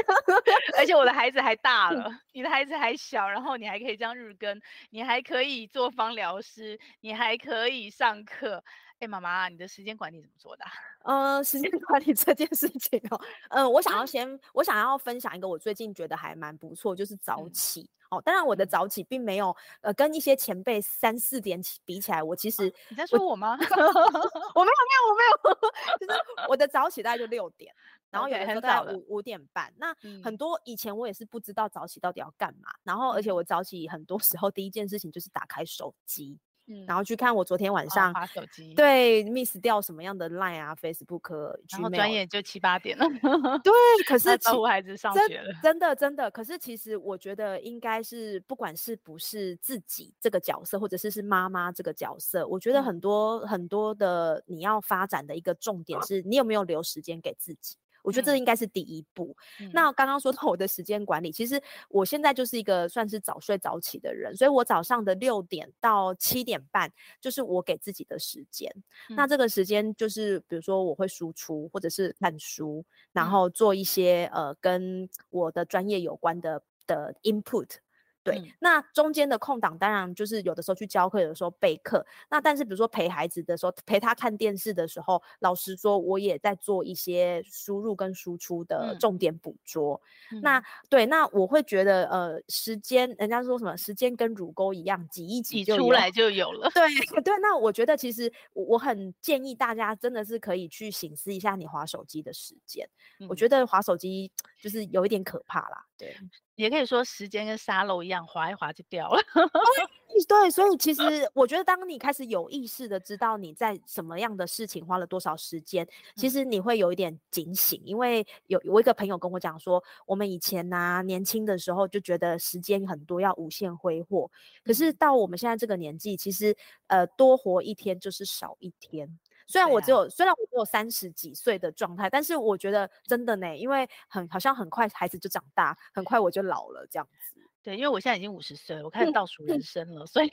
[0.79, 4.61] 而且我的孩子还大了， 你的孩子还小，然后你还可以这样日更，
[4.91, 8.63] 你还可以做芳疗师，你还可以上课。
[9.03, 10.65] 哎，妈妈，你的时间管理怎么做的？
[11.03, 18.23] 呃，时间 管理这件事情哦，嗯、呃，我想要先，我想要分享一个我最近觉得还蛮不错，就是早起、嗯、哦。
[18.25, 23.59] 当然，我的早起并没有呃跟一些前辈三四点起比起来，我其实、啊、你在说我吗？
[23.59, 23.59] 我，
[24.61, 27.75] 我没有，没有，我没有， 就是我的早起大概就六点，
[28.09, 29.75] 然后有的时候在五五点半。
[29.79, 36.39] 那很多以前我也是不知道早起到底要干嘛，然后而且我早起很多时候第一件事情就是打开手机。
[36.67, 41.35] 嗯、然后去看我昨天晚上，滑手机，对，miss 掉什么样的 line 啊，Facebook，
[41.71, 43.05] 然后转眼就七八点了。
[43.65, 43.73] 对，
[44.07, 46.31] 可是我孩子上学了，真的真的。
[46.31, 57.77] 可是其实我觉得应该是，不管是不是自己这个角色，或者是是妈妈这个角色，我觉得很多、嗯、很多的你要发展的一个重点是你有没有留时间给自己。
[58.03, 59.35] 我觉得这应该是第一步。
[59.61, 68.71] 嗯、那刚刚说到我的时间管理，其实我现在就是一个算是早睡早起的人，所以我早上的六点到七点半就是我给自己的时间。
[69.09, 77.82] 嗯、那这个时间就是，比如说我会输出，或者是看书，然后做一些、嗯、呃跟我的专业有关的的 input。
[78.25, 82.07] 对，嗯、那中间的空档当然就是有的时候去教课，有的时候备课。
[82.31, 90.01] 那但是比如说陪孩子的时候，陪他看电视的时候，老实说我也在做一些输入跟输出的重点捕捉。
[90.31, 96.71] 嗯、那对，那我会觉得呃，时间人家说什么，时间跟乳沟一样，挤一挤就出来就有了。
[96.71, 96.83] 对
[97.23, 102.89] 对，那我觉得其实我我很建议大家真的是可以去省思一下你滑手机的时间。
[103.19, 104.31] 嗯、我觉得滑手机
[104.61, 105.85] 就是有一点可怕啦。
[105.99, 106.17] 对。
[106.63, 109.21] 也可以说时间跟沙漏一样，滑一滑就掉了。
[110.29, 111.03] 对，所以其实
[111.35, 117.81] 我觉得，当你开始有意识的知道你在什么样的事情花了多少时间，其实你会有一点警醒。
[117.85, 124.31] 因为有我一个朋友跟我讲说，我们以前呐、啊、年轻的时候就觉得时间很多要无限挥霍，
[124.65, 126.55] 可是到我们现在这个年纪，其实
[126.87, 129.19] 呃多活一天就是少一天。
[129.53, 137.39] 虽然我只有，啊、虽然我只有三十几岁的状态，但是我觉得真的呢，因为很好像很快孩子就长大，很快我就老了这样子。
[137.63, 140.29] 对，因为我现在已经五十岁了，我开始倒数人生了，所以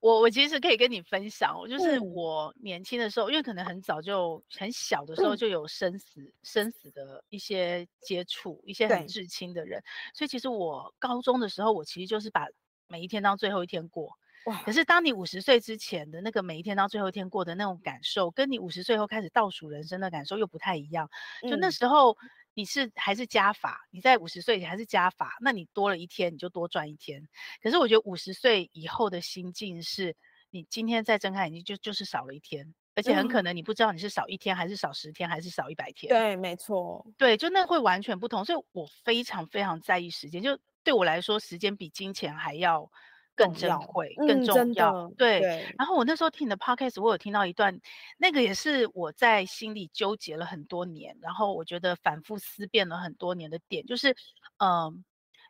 [0.00, 9.80] 我我其实可以跟你分享，就是我年轻的时候，因为可能很早就很小的时候就有生死生死的一些接触，一些很至亲的人，
[10.14, 12.46] 所以其实我高中的时候，我其实就是把
[12.88, 14.18] 每一天当最后一天过。
[14.48, 14.62] 哇！
[14.64, 21.08] 可是当你五十岁之前的那个每一天到最后一天过的那种感受，跟你五十岁后开始倒数人生的感受又不太一样。
[21.42, 22.16] 就那时候
[22.54, 27.28] 你是还是加法，你在五十岁前还是加法，那你多了一天，你就多赚一天。
[27.62, 30.16] 可是我觉得五十岁以后的心境是，
[30.50, 36.08] 你今天再睁开眼睛就就是少了一天，而且很可能你不知道你是少一天，还是少十天，还是少一百天。
[36.08, 38.42] 对，没错，对，就那会完全不同。
[38.44, 42.90] 所以我非常非常在意时间，就对我来说，时间比金钱还要。
[43.38, 44.92] 更珍贵，更重要。
[45.06, 47.80] 嗯、对，对，然后我那时候听你的 podcast，我有听到一段，
[48.18, 54.10] 那个也是我在心里纠结了很多年，然后我觉得反复思辨了很多年的点，就是，
[54.56, 54.94] 嗯、呃，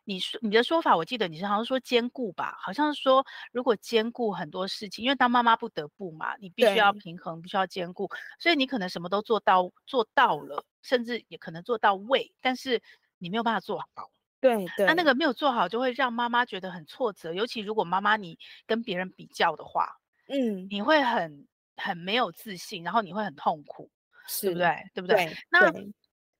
[0.05, 12.81] 你说你的说法，我记得你是好像说兼顾吧，好像是说如果兼顾很多事情，因为当妈妈不得不嘛，你必须要平衡，必须要兼顾，所以你可能什么都做到做到了，甚至也可能做到位，但是
[13.17, 14.11] 你没有办法做好。
[14.41, 17.33] 对对，那那个没有做好，就会让妈妈觉得很挫折。
[17.33, 19.97] 尤其如果妈妈你跟别人比较的话，
[20.27, 23.89] 嗯，你会很很没有自信，然后你会很痛苦，
[24.27, 24.89] 是对不对？
[24.93, 25.15] 对不对？
[25.25, 25.73] 对，那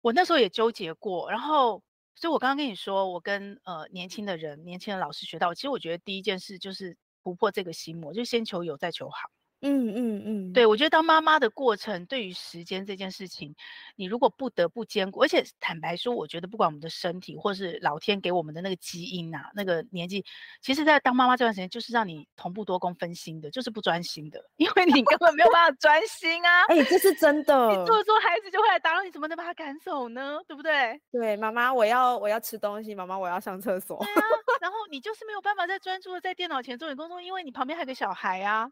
[0.02, 1.84] 我那时候也纠结过，然后，
[2.16, 9.30] 所以我刚刚跟你说，我跟呃年轻的人、年轻的老师学到，其实我觉得第一件事就是突破这个心魔，就先求有，再求好。
[9.62, 13.54] 嗯嗯嗯，对，我觉得当妈妈的过程，对于时间这件事情，
[13.98, 20.24] 你如果不得不兼顾，而且坦白说，我觉得不管我们的身体，或是老天给我们的那个基因啊，那个年纪，
[20.62, 26.64] 其实，在当妈妈这段时间，就是让你同步多工分心的，就是不专心的， 因为你根本没有办法专心啊。
[26.70, 27.70] 哎、欸，这是真的。
[27.70, 30.40] 你做做孩子就会来打扰你，怎么能把他赶走呢？
[30.48, 31.00] 对不对？
[31.12, 33.98] 对，妈妈，我要我要吃东西，妈妈我要上厕所。
[34.06, 34.24] 对啊，
[34.62, 38.72] 然后你就是没有办法再专注的在电脑前做你工作，因为你旁边还有个小孩啊。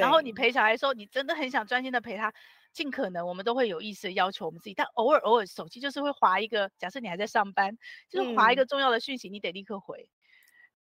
[0.00, 2.32] 然后你陪小孩的时候，你真的很想专心的陪他，
[2.72, 7.76] 尽可能我们都会有意识的要求我们自己，但偶尔偶尔手机就是会划一个，假设你还在上班，
[8.08, 10.08] 就是划一个重要的讯息，你得立刻回。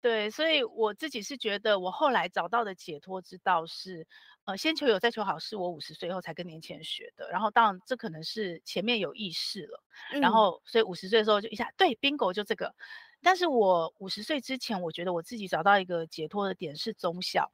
[0.00, 4.07] 对，所以我自己是觉得，我后来找到的解脱之道是，
[4.44, 7.31] 呃，先求有再求好，是我五十岁后才跟年轻人学的。
[7.31, 9.83] 然后当然这可能是前面有意识了，
[10.20, 12.74] 然后所以五十岁的时候就一下对，bingo 就这个。
[13.22, 17.50] 但是我五十岁之前，我觉得我自己找到一个解脱的点是忠孝。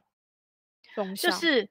[1.17, 1.69] 就是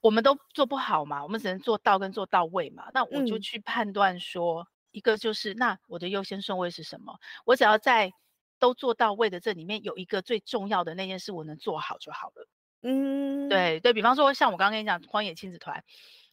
[0.00, 2.88] 我们都做不好嘛，我们只能做到跟做到位嘛。
[2.92, 7.18] 那我就去判断说，嗯、一个就是那我的优先顺位是什么？
[7.44, 8.12] 我只要在
[8.58, 12.48] 都做到位的这里面有一个最重要的那件事，我能做好就好了。
[12.82, 15.84] 嗯，对对，比方说像我刚刚跟你讲荒野亲子团，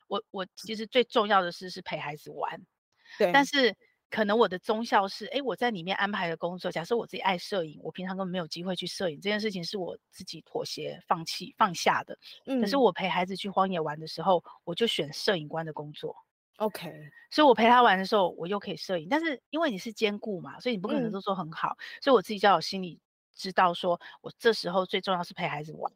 [0.07, 2.61] 我我其实最重要的事是陪孩子玩，
[3.17, 3.75] 对，但是。
[4.15, 6.71] 可能我的忠孝是，哎，我在里面安排的工作。
[6.71, 12.17] 假设我自己爱摄影，我平常根本没有机会去摄影，这件事情是我自己妥协、放弃、放下的。
[12.45, 16.15] 嗯，可是我陪孩子去荒野玩的时候，我就选摄影官的工作。
[16.59, 19.09] OK，所以我陪他玩的时候，我又可以摄影。
[19.09, 21.75] 但是因为你是兼顾嘛，所以你不可能都做很好。
[21.77, 22.97] 嗯，所以我自己就要有心里
[23.35, 25.91] 知道，说我这时候最重要是陪孩子玩，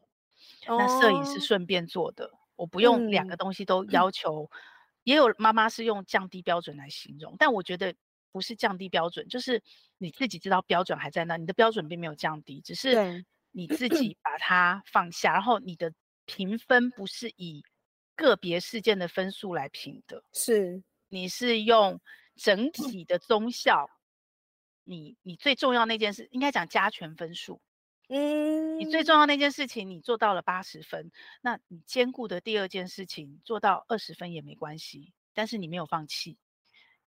[0.66, 4.42] 哦，那摄影是顺便做的，我不用两个东西都要求。
[4.42, 4.58] 嗯
[5.04, 7.92] 也有妈妈是用降低标准来形容，但我觉得
[8.32, 9.62] 不是降低标准，就是
[9.98, 15.92] 你自己知道标准还在那，你的标准并没有降低，只是你自己把它放下，然后你的
[16.24, 17.64] 评分不是以
[18.14, 20.82] 个别事件的分数来评的，是。
[21.08, 22.00] 你是用
[22.36, 23.90] 整体的综效，
[24.84, 27.60] 你你最重要那件事应该讲加权分数。
[28.08, 36.38] 嗯，你最重要那件事情你做到了八十分，那你兼顾的第二件事情做到二十分也没关系，但是你没有放弃，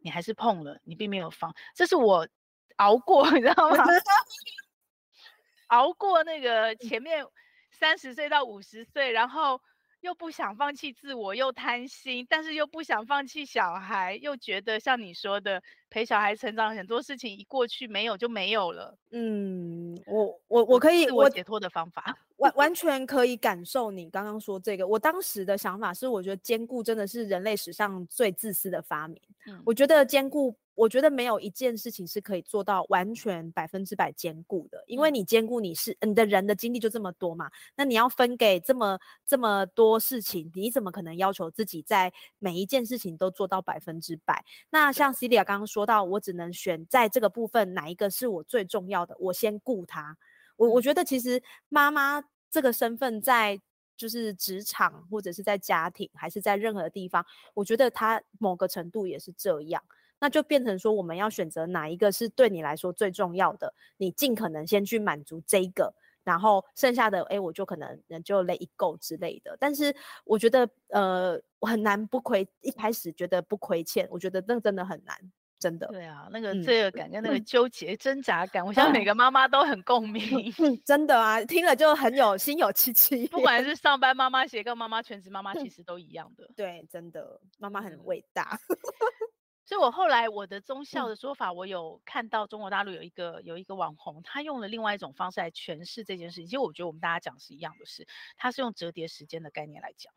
[0.04, 2.28] 你还是碰了，你并没有放，这是我
[2.76, 3.78] 熬过， 你知道吗？
[5.68, 7.26] 熬过那个前面
[7.72, 9.60] 三十岁到五十岁，然后。
[10.04, 18.98] 又不想放弃自我，又贪心，但是又不想放弃小孩，又觉得像你说的，陪小孩成长很多事情一过去没有就没有了。
[19.12, 24.86] 嗯，我我我可以我解脱的方法，完完 全可以感受你刚刚说这个。
[24.86, 29.22] 我当时的想法是，我觉得兼顾真的是人类史上最自私的发明。
[29.48, 30.54] 嗯，我觉得兼顾。
[30.76, 44.44] 我觉得没有一件事情是可以做到完全百分之百兼顾的，因为你兼顾你是你的人的精力就这么多嘛，那你要分给这么这么多事情，你怎么可能要求自己在每一件事情都做到百分之百？
[44.70, 50.18] 那像 Celia 刚刚说到，我只能选在这个部分哪一个是我最重要的，我先顾他。
[50.56, 53.62] 我我觉得其实妈妈这个身份在
[53.96, 59.84] 就是职场或者是在家庭还是在任何地方，我觉得他某个程度也是这样。
[60.24, 69.58] 那就变成说，我们要选择哪一个是对你来说最重要的，你尽可能先去满足这一个，然后剩下的，哎，我就可能就 let it go 之类的。
[69.60, 75.14] 但是我觉得，呃，我很难不亏，一开始觉得不亏欠，我觉得那真的很难，
[75.60, 75.88] 真的。
[75.88, 80.24] 对啊，那个罪恶感跟那个纠结挣扎感，嗯、我相信每个妈妈都很共鸣。
[80.60, 83.28] 嗯，真的啊，听了就很有心有戚戚。
[83.28, 86.50] 不管是上班妈妈、斜杠妈妈、全职妈妈，其实都一样的。
[86.56, 88.58] 对，真的，妈妈很伟大。
[89.66, 96.46] 所以我后来我的忠孝的说法，我有看到中国大陆有一个有一个网红，他用了另外一种方式来诠释这件事情。
[96.46, 100.14] 其实我觉得我们大家讲是一样的事，他是用折叠时间的概念来讲。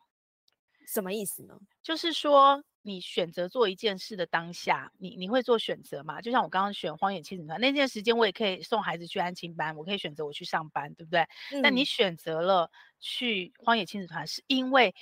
[0.87, 1.59] 什么意思呢？
[1.83, 6.21] 就是说，你选择做一件事的当下，你你会做选择嘛？
[6.21, 11.27] 就像我刚刚选荒野亲子团那件时间，我也可以送孩子去安亲班，我可以选择我去上班，对不对？
[11.61, 12.71] 那、嗯、你选择了
[13.01, 14.94] 去荒野亲子团，是因为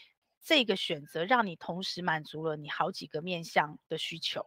[0.44, 4.46] 这个选择让你同时满足了你好几个面向的需求。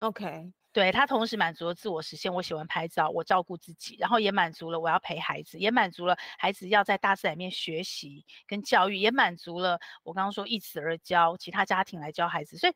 [0.00, 0.52] OK。
[0.72, 12.74] 对，他同时满足了自我实现，我喜欢拍照，我照顾自己，然后也满足了我要陪孩子，也满足了孩子要在大自然里面学习跟教育，也满足了我刚刚说一子而教其他家庭来教孩子，所以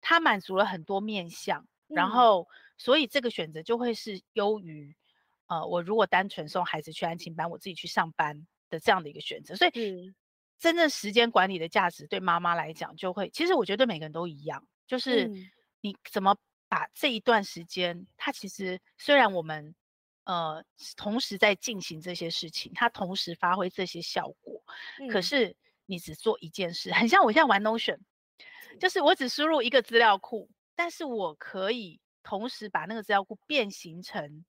[0.00, 2.46] 他满足了很多面向，然后、嗯、
[2.78, 4.96] 所以这个选择就会是优于
[5.48, 10.14] 呃我如果单纯送孩子去安亲班，我自己去上班的这样的一个选择，所以、嗯、
[10.62, 15.28] 真正时间管理的价值对妈妈来讲就会，其实我觉得每个人都一样，就是
[15.82, 16.34] 你怎么。
[16.72, 19.74] 把这一段时间，它其实虽然我们
[20.24, 20.64] 呃
[20.96, 24.64] 同时在进行这些事情，它同时发挥这些效果，
[24.98, 25.54] 嗯、可是
[25.84, 27.98] 你只做一件事，很像我现在玩 Notion，
[28.80, 34.46] 就是我只输入一个资料库，但是我可以同时把那个资料库变形成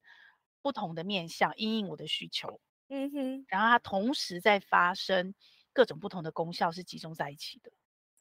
[0.62, 5.36] 不同的面向，因应我的需求，嗯哼，然后它同时在发生
[5.74, 7.72] 各种不同的功效，是集中在一起的。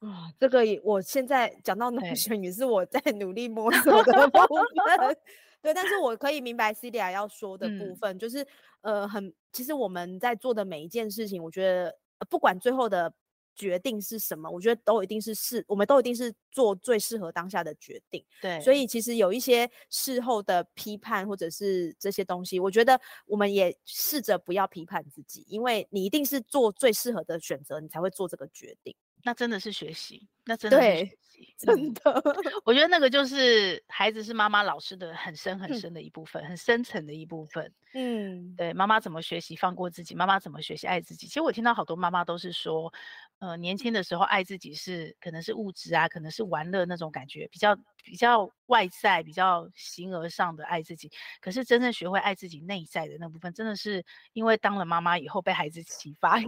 [0.00, 5.16] 啊、哦，这个也，我现在讲到 Notion 也是我在努力摸 索的部分，
[5.62, 8.44] 对，但是我可以明白 Celia 要说的部分，嗯、就是
[8.80, 13.12] 呃，很，其实我们在做的每一件事情，我觉得、呃、不管最后的
[13.54, 28.94] 决定是什么，我觉得都一定是适，我们都一定是做最适合当下的决定，对，所以其实有一些事后的批判或者是这些东西，我觉得我们也试着不要批判自己，因为你一定是做最适合的选择，你才会做这个决定。
[29.22, 32.02] 那真的是学习，那真的是学习，真的。
[32.64, 37.72] 我觉得那个就是孩子是妈妈老师的很深很深的一部分，嗯、很深层的一部分。
[37.94, 40.14] 嗯，对，妈妈怎么学习放过自己？
[40.14, 41.26] 妈妈怎么学习爱自己？
[41.26, 42.92] 其实我听到好多妈妈都是说，
[43.38, 51.10] 呃，年轻的时候爱自己是可能是物质啊，可能是玩乐那种感觉，比较比较外在，比较形而上的爱自己。
[51.40, 56.40] 可是真正学会爱自己内在的那部分，真的是因为当了妈妈以后被孩子 启发。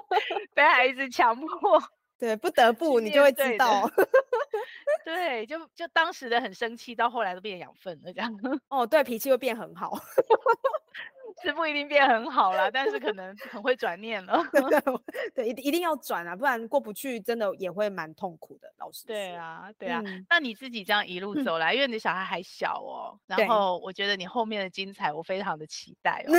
[0.54, 1.82] 被孩子强迫，
[2.18, 3.88] 对，不得不你就会知道，
[5.04, 8.32] 对，就就当时的很生气，到后来都变养分了，这样。
[8.68, 9.98] 哦，对，脾气会变很好，
[11.42, 14.42] 是不一定变很好啦，但是可能很会转念了。
[15.34, 18.72] 对，一一定要转啊，不然过不去，真的也会蛮痛苦的。
[18.78, 20.00] 老师，对啊，对啊。
[20.06, 26.32] 嗯、那你自己这样一路走来，嗯、因为你的小孩还小哦，然后我觉得你后面的精彩，我非常的期待哦。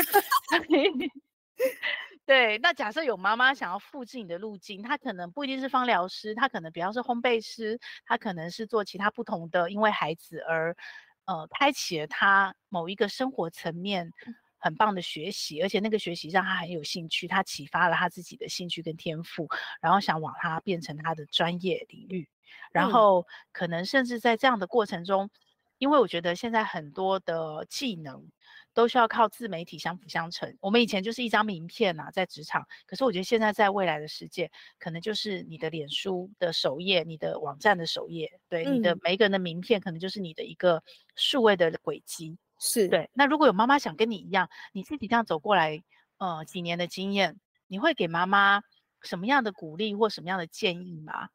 [2.25, 10.75] 对，那假设有妈妈想要复制你的路径，她可能不一定是芳疗师，她可能比方是烘焙师，她可能是做其他不同的，因为孩子而
[11.25, 14.11] 呃开启了她某一个生活层面
[14.57, 19.47] 很棒的学习，而且那个学习让她很有兴趣，她启发了她自己的兴趣跟天赋，
[19.79, 22.27] 然后想往她变成她的专业领域，
[22.71, 25.29] 然后可能甚至在这样的过程中，
[25.77, 28.31] 因为我觉得现在很多的技能。
[28.75, 30.55] 都需要靠自媒体相辅相成。
[30.59, 32.63] 我们以前就是一张名片啊，在职场。
[32.85, 40.83] 可是我觉得现在在未来的世界，可能就是你的脸书的首页，你的网站的首页，对，嗯、你的每一个人的名片，可能就是你的一个
[41.15, 42.37] 数位的轨迹。
[42.59, 43.09] 是对。
[43.13, 45.81] 那如果有妈妈想跟你一样，你自己这样走过来，
[46.17, 48.61] 呃，几年的经验，你会给妈妈
[49.01, 51.29] 什么样的鼓励或什么样的建议吗？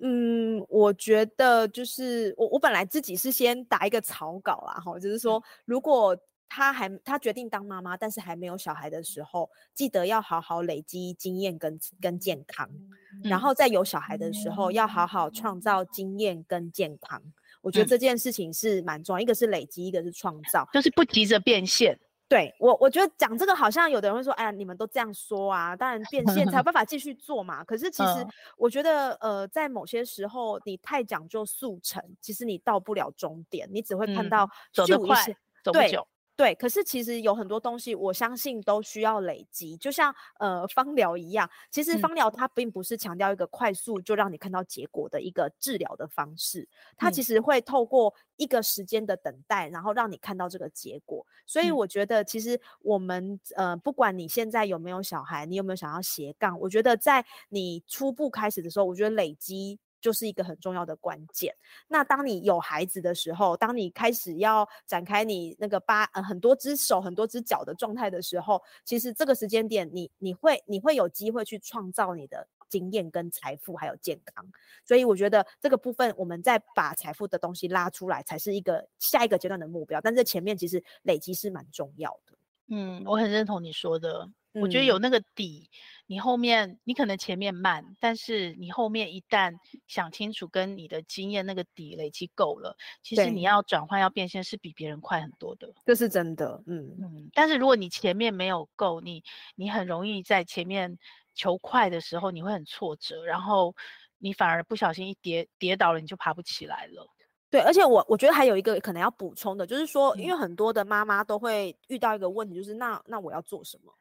[0.00, 6.14] 嗯，我觉得就是我我本来自己是先打一个草稿啦，哈，就是说如果。
[6.48, 17.20] 他还她决定当妈妈，但是还没有小孩的时候，记得要好好累积经验跟跟健康，嗯、然后在有小孩的时候，要好好创造经验跟健康。
[17.24, 17.32] 嗯、
[17.62, 21.98] 我觉得这件事情是蛮重要，一个是累积，一个是创造，就是不急着变现。
[22.28, 27.62] 对我，我觉得讲这个好像有的人会说，哎呀，你们都这样说啊，当然变现才有办法继续做嘛。
[27.62, 28.26] 可是其实
[28.56, 35.24] 我觉得，呃，在某些时候，你太讲究速成，其实你到不了终点，你只会看到、嗯、走得快，
[35.62, 36.04] 走不久。
[36.36, 41.48] 对，可是其实有很多东西，我相信都需要累积，就像呃芳疗一样。
[41.70, 51.26] 其实芳疗它并不是强调一个快速就让你看到结果的一个治疗的方式，它其实会透过一个时间的等待，然后让你看到这个结果。
[51.46, 59.78] 所以我觉得，其实我们呃，不管你现在有没有小孩，你有没有想要斜杠，我觉得在你初步开始的时候，我觉得累积。
[60.06, 61.52] 就是一个很重要的关键。
[61.88, 74.46] 那当你有孩子的时候，当你开始要展开你那个八呃很多只手、很多只脚的状态的时候，其实这个时间点你，你会你会有机会去创造你的经验跟财富还有健康。
[74.84, 80.00] 所以我觉得这个部分，我们再把财富的东西拉出来，才是一个下一个阶段的目标。
[80.00, 82.38] 但是前面其实累积是蛮重要的。
[82.68, 84.30] 嗯，我很认同你说的。
[84.60, 85.76] 我觉得有那个底，嗯、
[86.06, 89.54] 你后面你可能前面慢，但是你后面一旦
[89.86, 95.72] 想清楚，跟你的经验那个底累积够了，其实你要转换要变现是比别人快很多的。
[95.84, 97.30] 这是真的，嗯嗯。
[97.34, 99.22] 但是如果你前面没有够，你
[99.54, 100.98] 你很容易在前面
[101.34, 103.74] 求快的时候，你会很挫折，然后
[104.18, 107.06] 你反而不小心一跌跌倒了，你就爬不起来了。
[107.48, 113.94] 对，而且我我觉得还有一个可能要补充的，就是说，因为很多的妈妈都会遇到一个问题，就是那那我要做什么？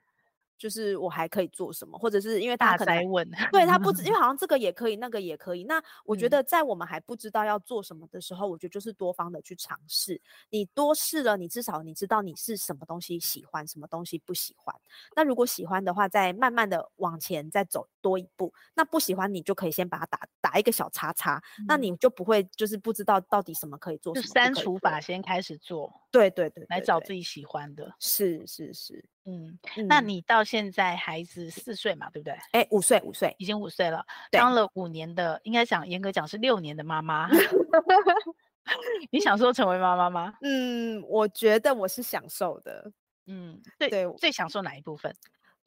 [0.58, 5.64] 就是我还可以做什么，或者是因为他可能问，对他不 知，因为好像这个也可以，那个也可以。
[5.66, 10.22] 那我觉得在我们还不知道要做什么的时候，嗯、我觉得就是多方的去尝试。
[10.50, 14.74] 你多试了，你至少你知道你是什么东西喜欢，什么东西不喜欢。
[15.16, 18.54] 那如果喜欢的话，再慢慢的往前再走多一步。
[18.74, 25.94] 那不喜欢，你就可以先把它打打一个小叉叉，嗯、那你就不会就是不知道到底什么可以做，什么删除法先开始做。
[26.12, 27.94] 对对对，对，来找自己喜欢的。
[28.00, 29.04] 是是是。
[29.26, 29.58] 嗯，
[29.88, 32.38] 那你到现在孩子四岁嘛，对不对？
[32.52, 37.28] 哎，五岁，五岁，已经五岁了，当了五年的，应该讲严格讲是六年的妈妈。
[39.12, 40.34] 你想说成为妈妈吗？
[40.42, 42.92] 嗯，我觉得我是享受的。
[43.28, 45.16] 嗯，对对，最享受哪一部分？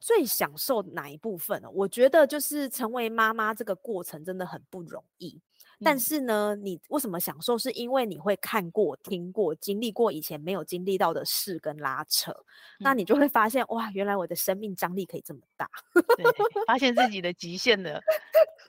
[0.01, 1.69] 最享受哪一部分呢？
[1.71, 5.41] 我觉得就是成为妈妈这个过程真的很不容易。
[5.85, 7.57] 但是呢，你为什么享受？
[7.57, 15.69] 是因为你会看过、听过、经历过以前没有经历到的事跟拉扯，嗯、那你就会发现哇，原来我的生命张力可以这么大，
[16.17, 16.25] 对，
[16.67, 18.03] 发现自己的极限的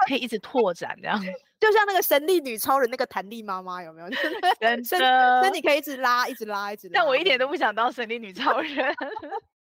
[0.08, 1.20] 可以一直拓展，这样
[1.60, 4.10] 就像那个神力女超人那个弹力妈妈有没有？
[4.84, 6.94] 真的，那你可以一直拉，一直拉，一直拉。
[6.94, 8.96] 但我一点都不想当神力女超人。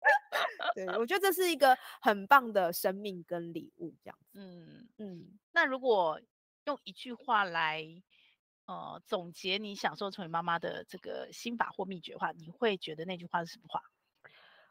[0.74, 4.38] 对，我觉得这是一个很棒的生命跟礼物，这样子。
[4.38, 6.20] 嗯嗯，那如果。
[6.64, 7.84] 用一句话来，
[8.66, 13.82] 呃，总结你享受成为妈妈的这个心法或秘诀的话，你会觉得那句话是什么话？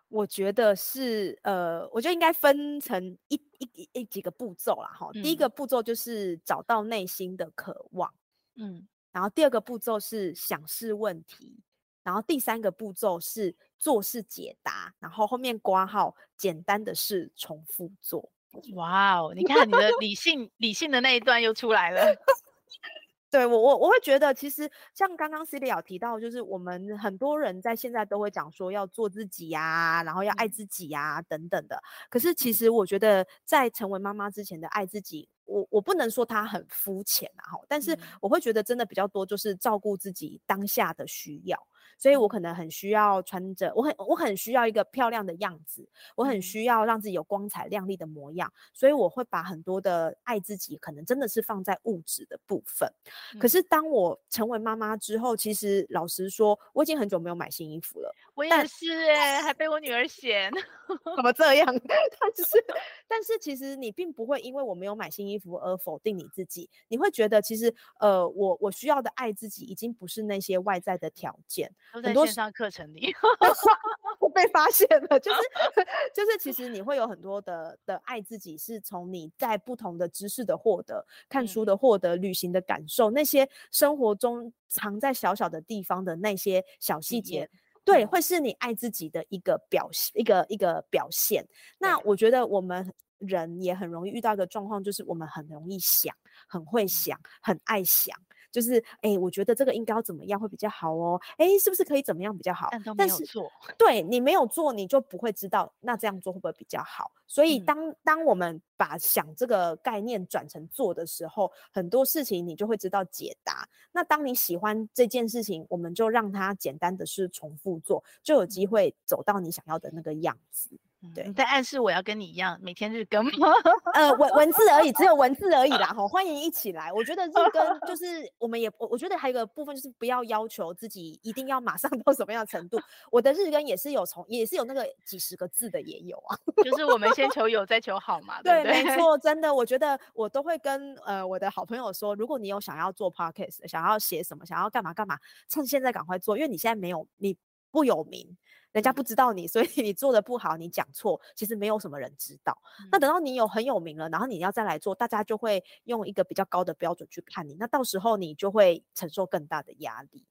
[0.07, 5.09] 我觉得是，呃，我觉得应该分成一一一,一几个步骤啦，哈。
[5.13, 8.11] 嗯、第一个步骤就是找到内心的渴望，
[8.55, 11.59] 嗯，然后第二个步骤是想事问题，
[12.01, 18.31] 然后第三个步骤是做事解答，然后后面括号简单的事重复做。
[18.73, 19.33] 哇哦！
[19.35, 22.01] 你看你的理性理性的那一段又出来了。
[23.31, 31.79] 对我我我会觉得，其实像刚刚 Celia 提到，就是我们很多人在现在都会讲说要做自己呀、啊，然后要爱自己呀、啊、等等的。
[32.09, 41.67] 可是其实我觉得，在成为妈妈之前的爱自己，我我不能说它很肤浅啊，但是我会觉得真的比较多，就是照顾自己当下的需要。
[41.99, 52.89] 所以我可能很需要穿着，我很我很需要一个漂亮的样子，我很需要让自己有光彩亮丽的模样，所以我会把很多的爱自己，可能真的是放在物质的部分。
[53.35, 58.09] 嗯、可是当我成为妈妈之后，其实老实说，我已经很久没有买新衣服了。
[58.33, 60.49] 我也是哎、欸，还被我女儿嫌，
[61.17, 61.67] 怎么这样？
[61.77, 62.65] 但是
[63.09, 71.69] 但是其实你并不会因为我没有买新衣服而否定你自己，你会觉得其实呃，我我需要的爱自己已经不是那些外在的条件。
[71.93, 73.13] 都在线上课程里，
[74.19, 75.39] 我被发现了，就是
[76.13, 87.49] 就是，其实你会有很多的的爱自己，是从你在不同的知识的获得、看书的获得、旅行的感受，那些生活中藏在小小的地方的那些小细节，
[87.83, 91.47] 对，会是你爱自己的一个表现，一个一个表现。
[91.79, 96.15] 那我觉得我们人也很容易遇到一个状况，就是我们很容易想，
[96.47, 98.15] 很会想，很爱想。
[98.51, 101.19] 就是哎、欸，我觉得这个应该要怎么样会比较好哦？
[101.37, 102.69] 哎、欸，是不是可以怎么样比较好？
[102.71, 107.11] 但都没有做，对，你没有做，你就不会知道那这样做会不会比较好。
[107.27, 113.67] 所以当、嗯、当我们把想这个概念转成做的时候，很多事情你就会知道解答。
[113.91, 120.69] 那当你喜欢这件事情，我们就让它简单的是重复做，就有机会走到你想要的那个样子。
[121.15, 123.47] 对，你在暗示我要跟你一样每天日更吗？
[123.93, 125.87] 呃，文文字而已，只有文字而已啦。
[125.95, 126.91] 吼，欢迎一起来。
[126.91, 132.77] 我觉得日更就 是我们也，我我觉得还有一个部分就是不要要求自己一定要马上到什么样的程度。
[133.11, 136.37] 我的日更也是有从，也是有那个几十个字的也有啊。
[136.65, 138.41] 就是我们先求有，再求好嘛。
[138.41, 147.37] 对，对，没错，真的，我觉得我都会跟呃我的好朋友说，如果你有想要做 podcast，想要写什么，想要干嘛干嘛，趁现在赶快做，因为你现在没有，你
[147.71, 148.37] 不有名。
[148.71, 152.55] 人家不知道你，所以你做的不好，你讲错，其实没有什么人知道。
[152.81, 157.55] 嗯、那等到你有很有名了，然后你要再来做，大家就会用一个比较高的标准去看你。
[157.55, 160.23] 那到时候你就会承受更大的压力。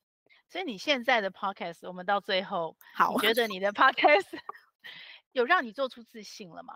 [0.49, 4.39] 所以你现在的 podcast，我们到最后，好，你觉得你的 podcast
[5.33, 6.75] 有让你做出自信了吗？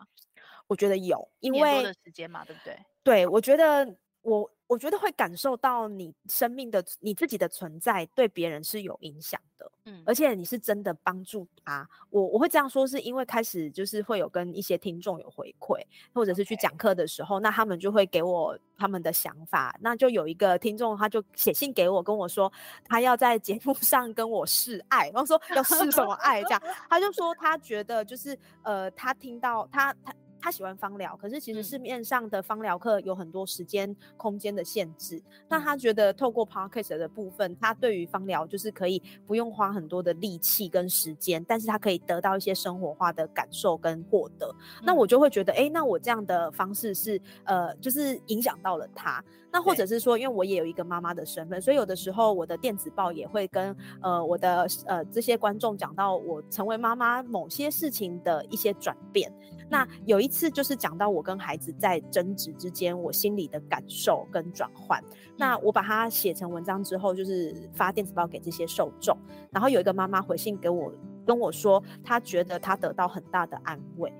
[0.66, 2.76] 我觉得有，因为的时间嘛，对不对？
[3.04, 4.51] 对，我觉得我。
[4.68, 11.87] 我觉得会感受到你生命的你自己的存在对别人是有影响的，嗯，而且你是真的帮助他。
[12.09, 15.79] 我我会这样说，是因为开始就是会有跟一些听众有回馈，
[16.14, 19.77] 或者是去讲课的时候.那他们就会给我他们的想法。
[19.79, 22.51] 那就有一个听众，他就写信给我，跟我说
[22.87, 26.43] 他要在节目 上跟我示爱，然后说要示什么爱？
[26.45, 30.14] 这样，他就说他觉得就是呃，他听到他他。
[30.43, 35.16] 他喜欢芳疗，可是其实市面上的芳疗课有很多时间、空间的限制。
[35.16, 44.53] 嗯、那他觉得透过 Podcast 的部分，他对于芳疗就是可以不用花很多的力气跟时间，但是他可以得到一些生活化的感受跟获得。
[44.80, 49.24] 嗯、那我就会觉得，哎、欸，那我这样的方式是呃，就是影响到了他。
[49.55, 59.30] 那或者是说，因为我也有一个妈妈的身份，所以有的时候我的电子报也会跟呃我的呃这些观众讲到我成为妈妈某些事情的一些转变。
[59.68, 64.99] 那有一次就是讲到我跟孩子在争执之间，我心里的感受跟转换。
[65.37, 69.14] 那我把它写成文章之后，就是发电子报给这些受众。
[69.51, 70.91] 然后有一个妈妈回信给我，
[71.26, 74.11] 跟我说她觉得她得到很大的安慰。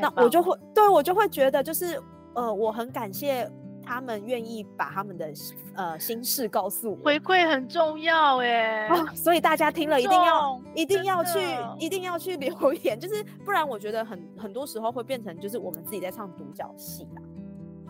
[0.00, 2.00] 那我就会对我就会觉得就是
[2.34, 3.48] 呃我很感谢。
[3.88, 5.32] 他们愿意把他们的
[5.74, 11.38] 呃心事告诉我，回馈很重要哎、哦，所以大家听了一定要一定要去
[11.78, 17.22] 一定要去留言， 就是不然我觉得很很多时候会变成就是我们自己在唱独角戏啦。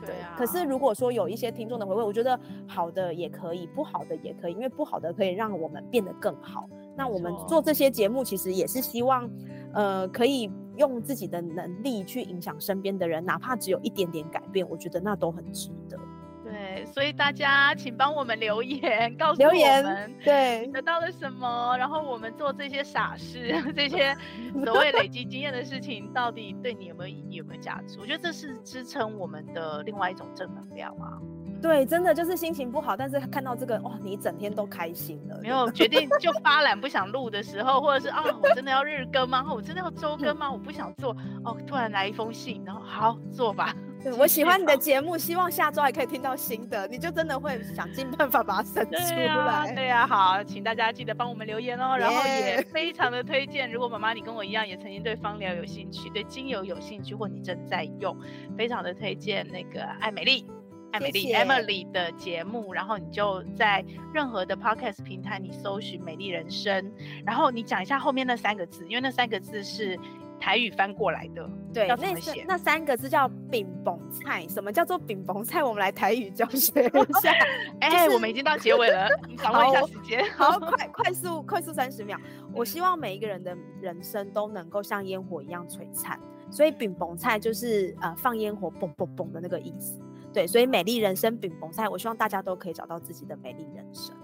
[0.07, 0.37] 对啊。
[0.39, 2.39] 可是如果说有一些听众的回馈，我觉得
[2.69, 6.69] 好的也可以，不好的也可以，因为不好的可以让我们变得更好。
[6.97, 9.29] 那我们做这些节目，其实也是希望
[9.75, 10.49] 呃可以。
[10.79, 15.99] 用自己的能力去影响身边的人，哪怕只有一点点改变，我觉得那都很值得。
[16.45, 24.17] 对，所以大家请帮我们留言，告诉我们，对，得到了什么，然后我们做这些傻事， 这些
[24.65, 27.99] 所谓累积经验的事情，到底对你有没有意义，有没有价值？
[28.01, 31.21] 我觉得这是支撑我们的另外一种正能量啊。
[31.61, 35.39] 对，真的就是心情不好，但是看到这个哇，你一整天都开心了。
[35.43, 39.45] 没有决定就 发懒不想录的时候，或者是啊，我真的要日更吗？
[39.53, 40.51] 我真的要周更吗？
[40.51, 43.75] 我不想做哦，突然来一封信，然后好做吧。
[44.01, 49.73] 对，我喜欢你的节目，希望下周还可以听到新的，你就真的会想尽办法把它生出来。
[49.75, 58.17] 对啊，好，请大家记得帮我们留言哦，然后也非常的 推荐，如果妈妈你跟我一样也曾经对芳疗有兴趣，对精油有兴趣，或你正在用，
[58.57, 60.47] 非常的推荐那个爱美丽。
[60.93, 66.91] 爱美丽 Emily 的节目，然后你就在任何的 Podcast 平台，你搜寻“美丽人生”，
[67.27, 69.99] 然后你讲一下后面那三个字，因为那三个字是
[70.41, 71.49] 台语翻过来的。
[71.75, 72.45] 对，要怎么写？
[72.49, 74.47] 那三个字叫“饼崩菜”。
[74.49, 75.63] 什么叫做“饼崩菜”？
[75.65, 77.33] 我们来台语教学一下。
[77.81, 80.25] 哎、就是欸，我们已经到结尾了， 你掌握一下时间。
[80.33, 82.19] 好， 快快速快速三十秒。
[82.55, 86.19] 我希望每一个人的人生都能够像烟火一样璀璨，
[86.51, 90.01] 所以“饼崩菜”就是呃放烟火嘣嘣嘣的那个意思。
[90.39, 94.15] 对，所以美丽人生饼崩菜，我希望大家都可以找到自己的美丽人生。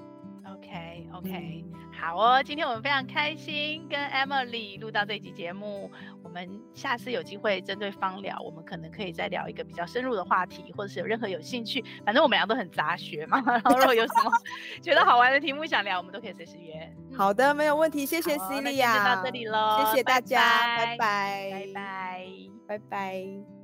[0.46, 5.90] OK OK，嗯，好哦，今天我们非常开心跟 Emily 录到这一集节目。
[6.22, 13.42] 我们下次有机会针对芳疗，我们可能可以再聊一个比较深入的话题，或者是有任何有兴趣，反正我们俩都很杂学嘛。
[13.44, 14.30] 然后如果有什么
[14.80, 16.96] 觉得好玩的题目想聊，我们都可以随时约。
[17.16, 22.26] 好的，没有问题，谢谢 Celia，就到这里喽，谢谢大家，拜拜，拜拜，
[22.68, 23.63] 拜拜。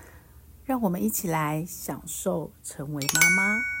[0.63, 3.80] 让我们一起来享受成为妈妈。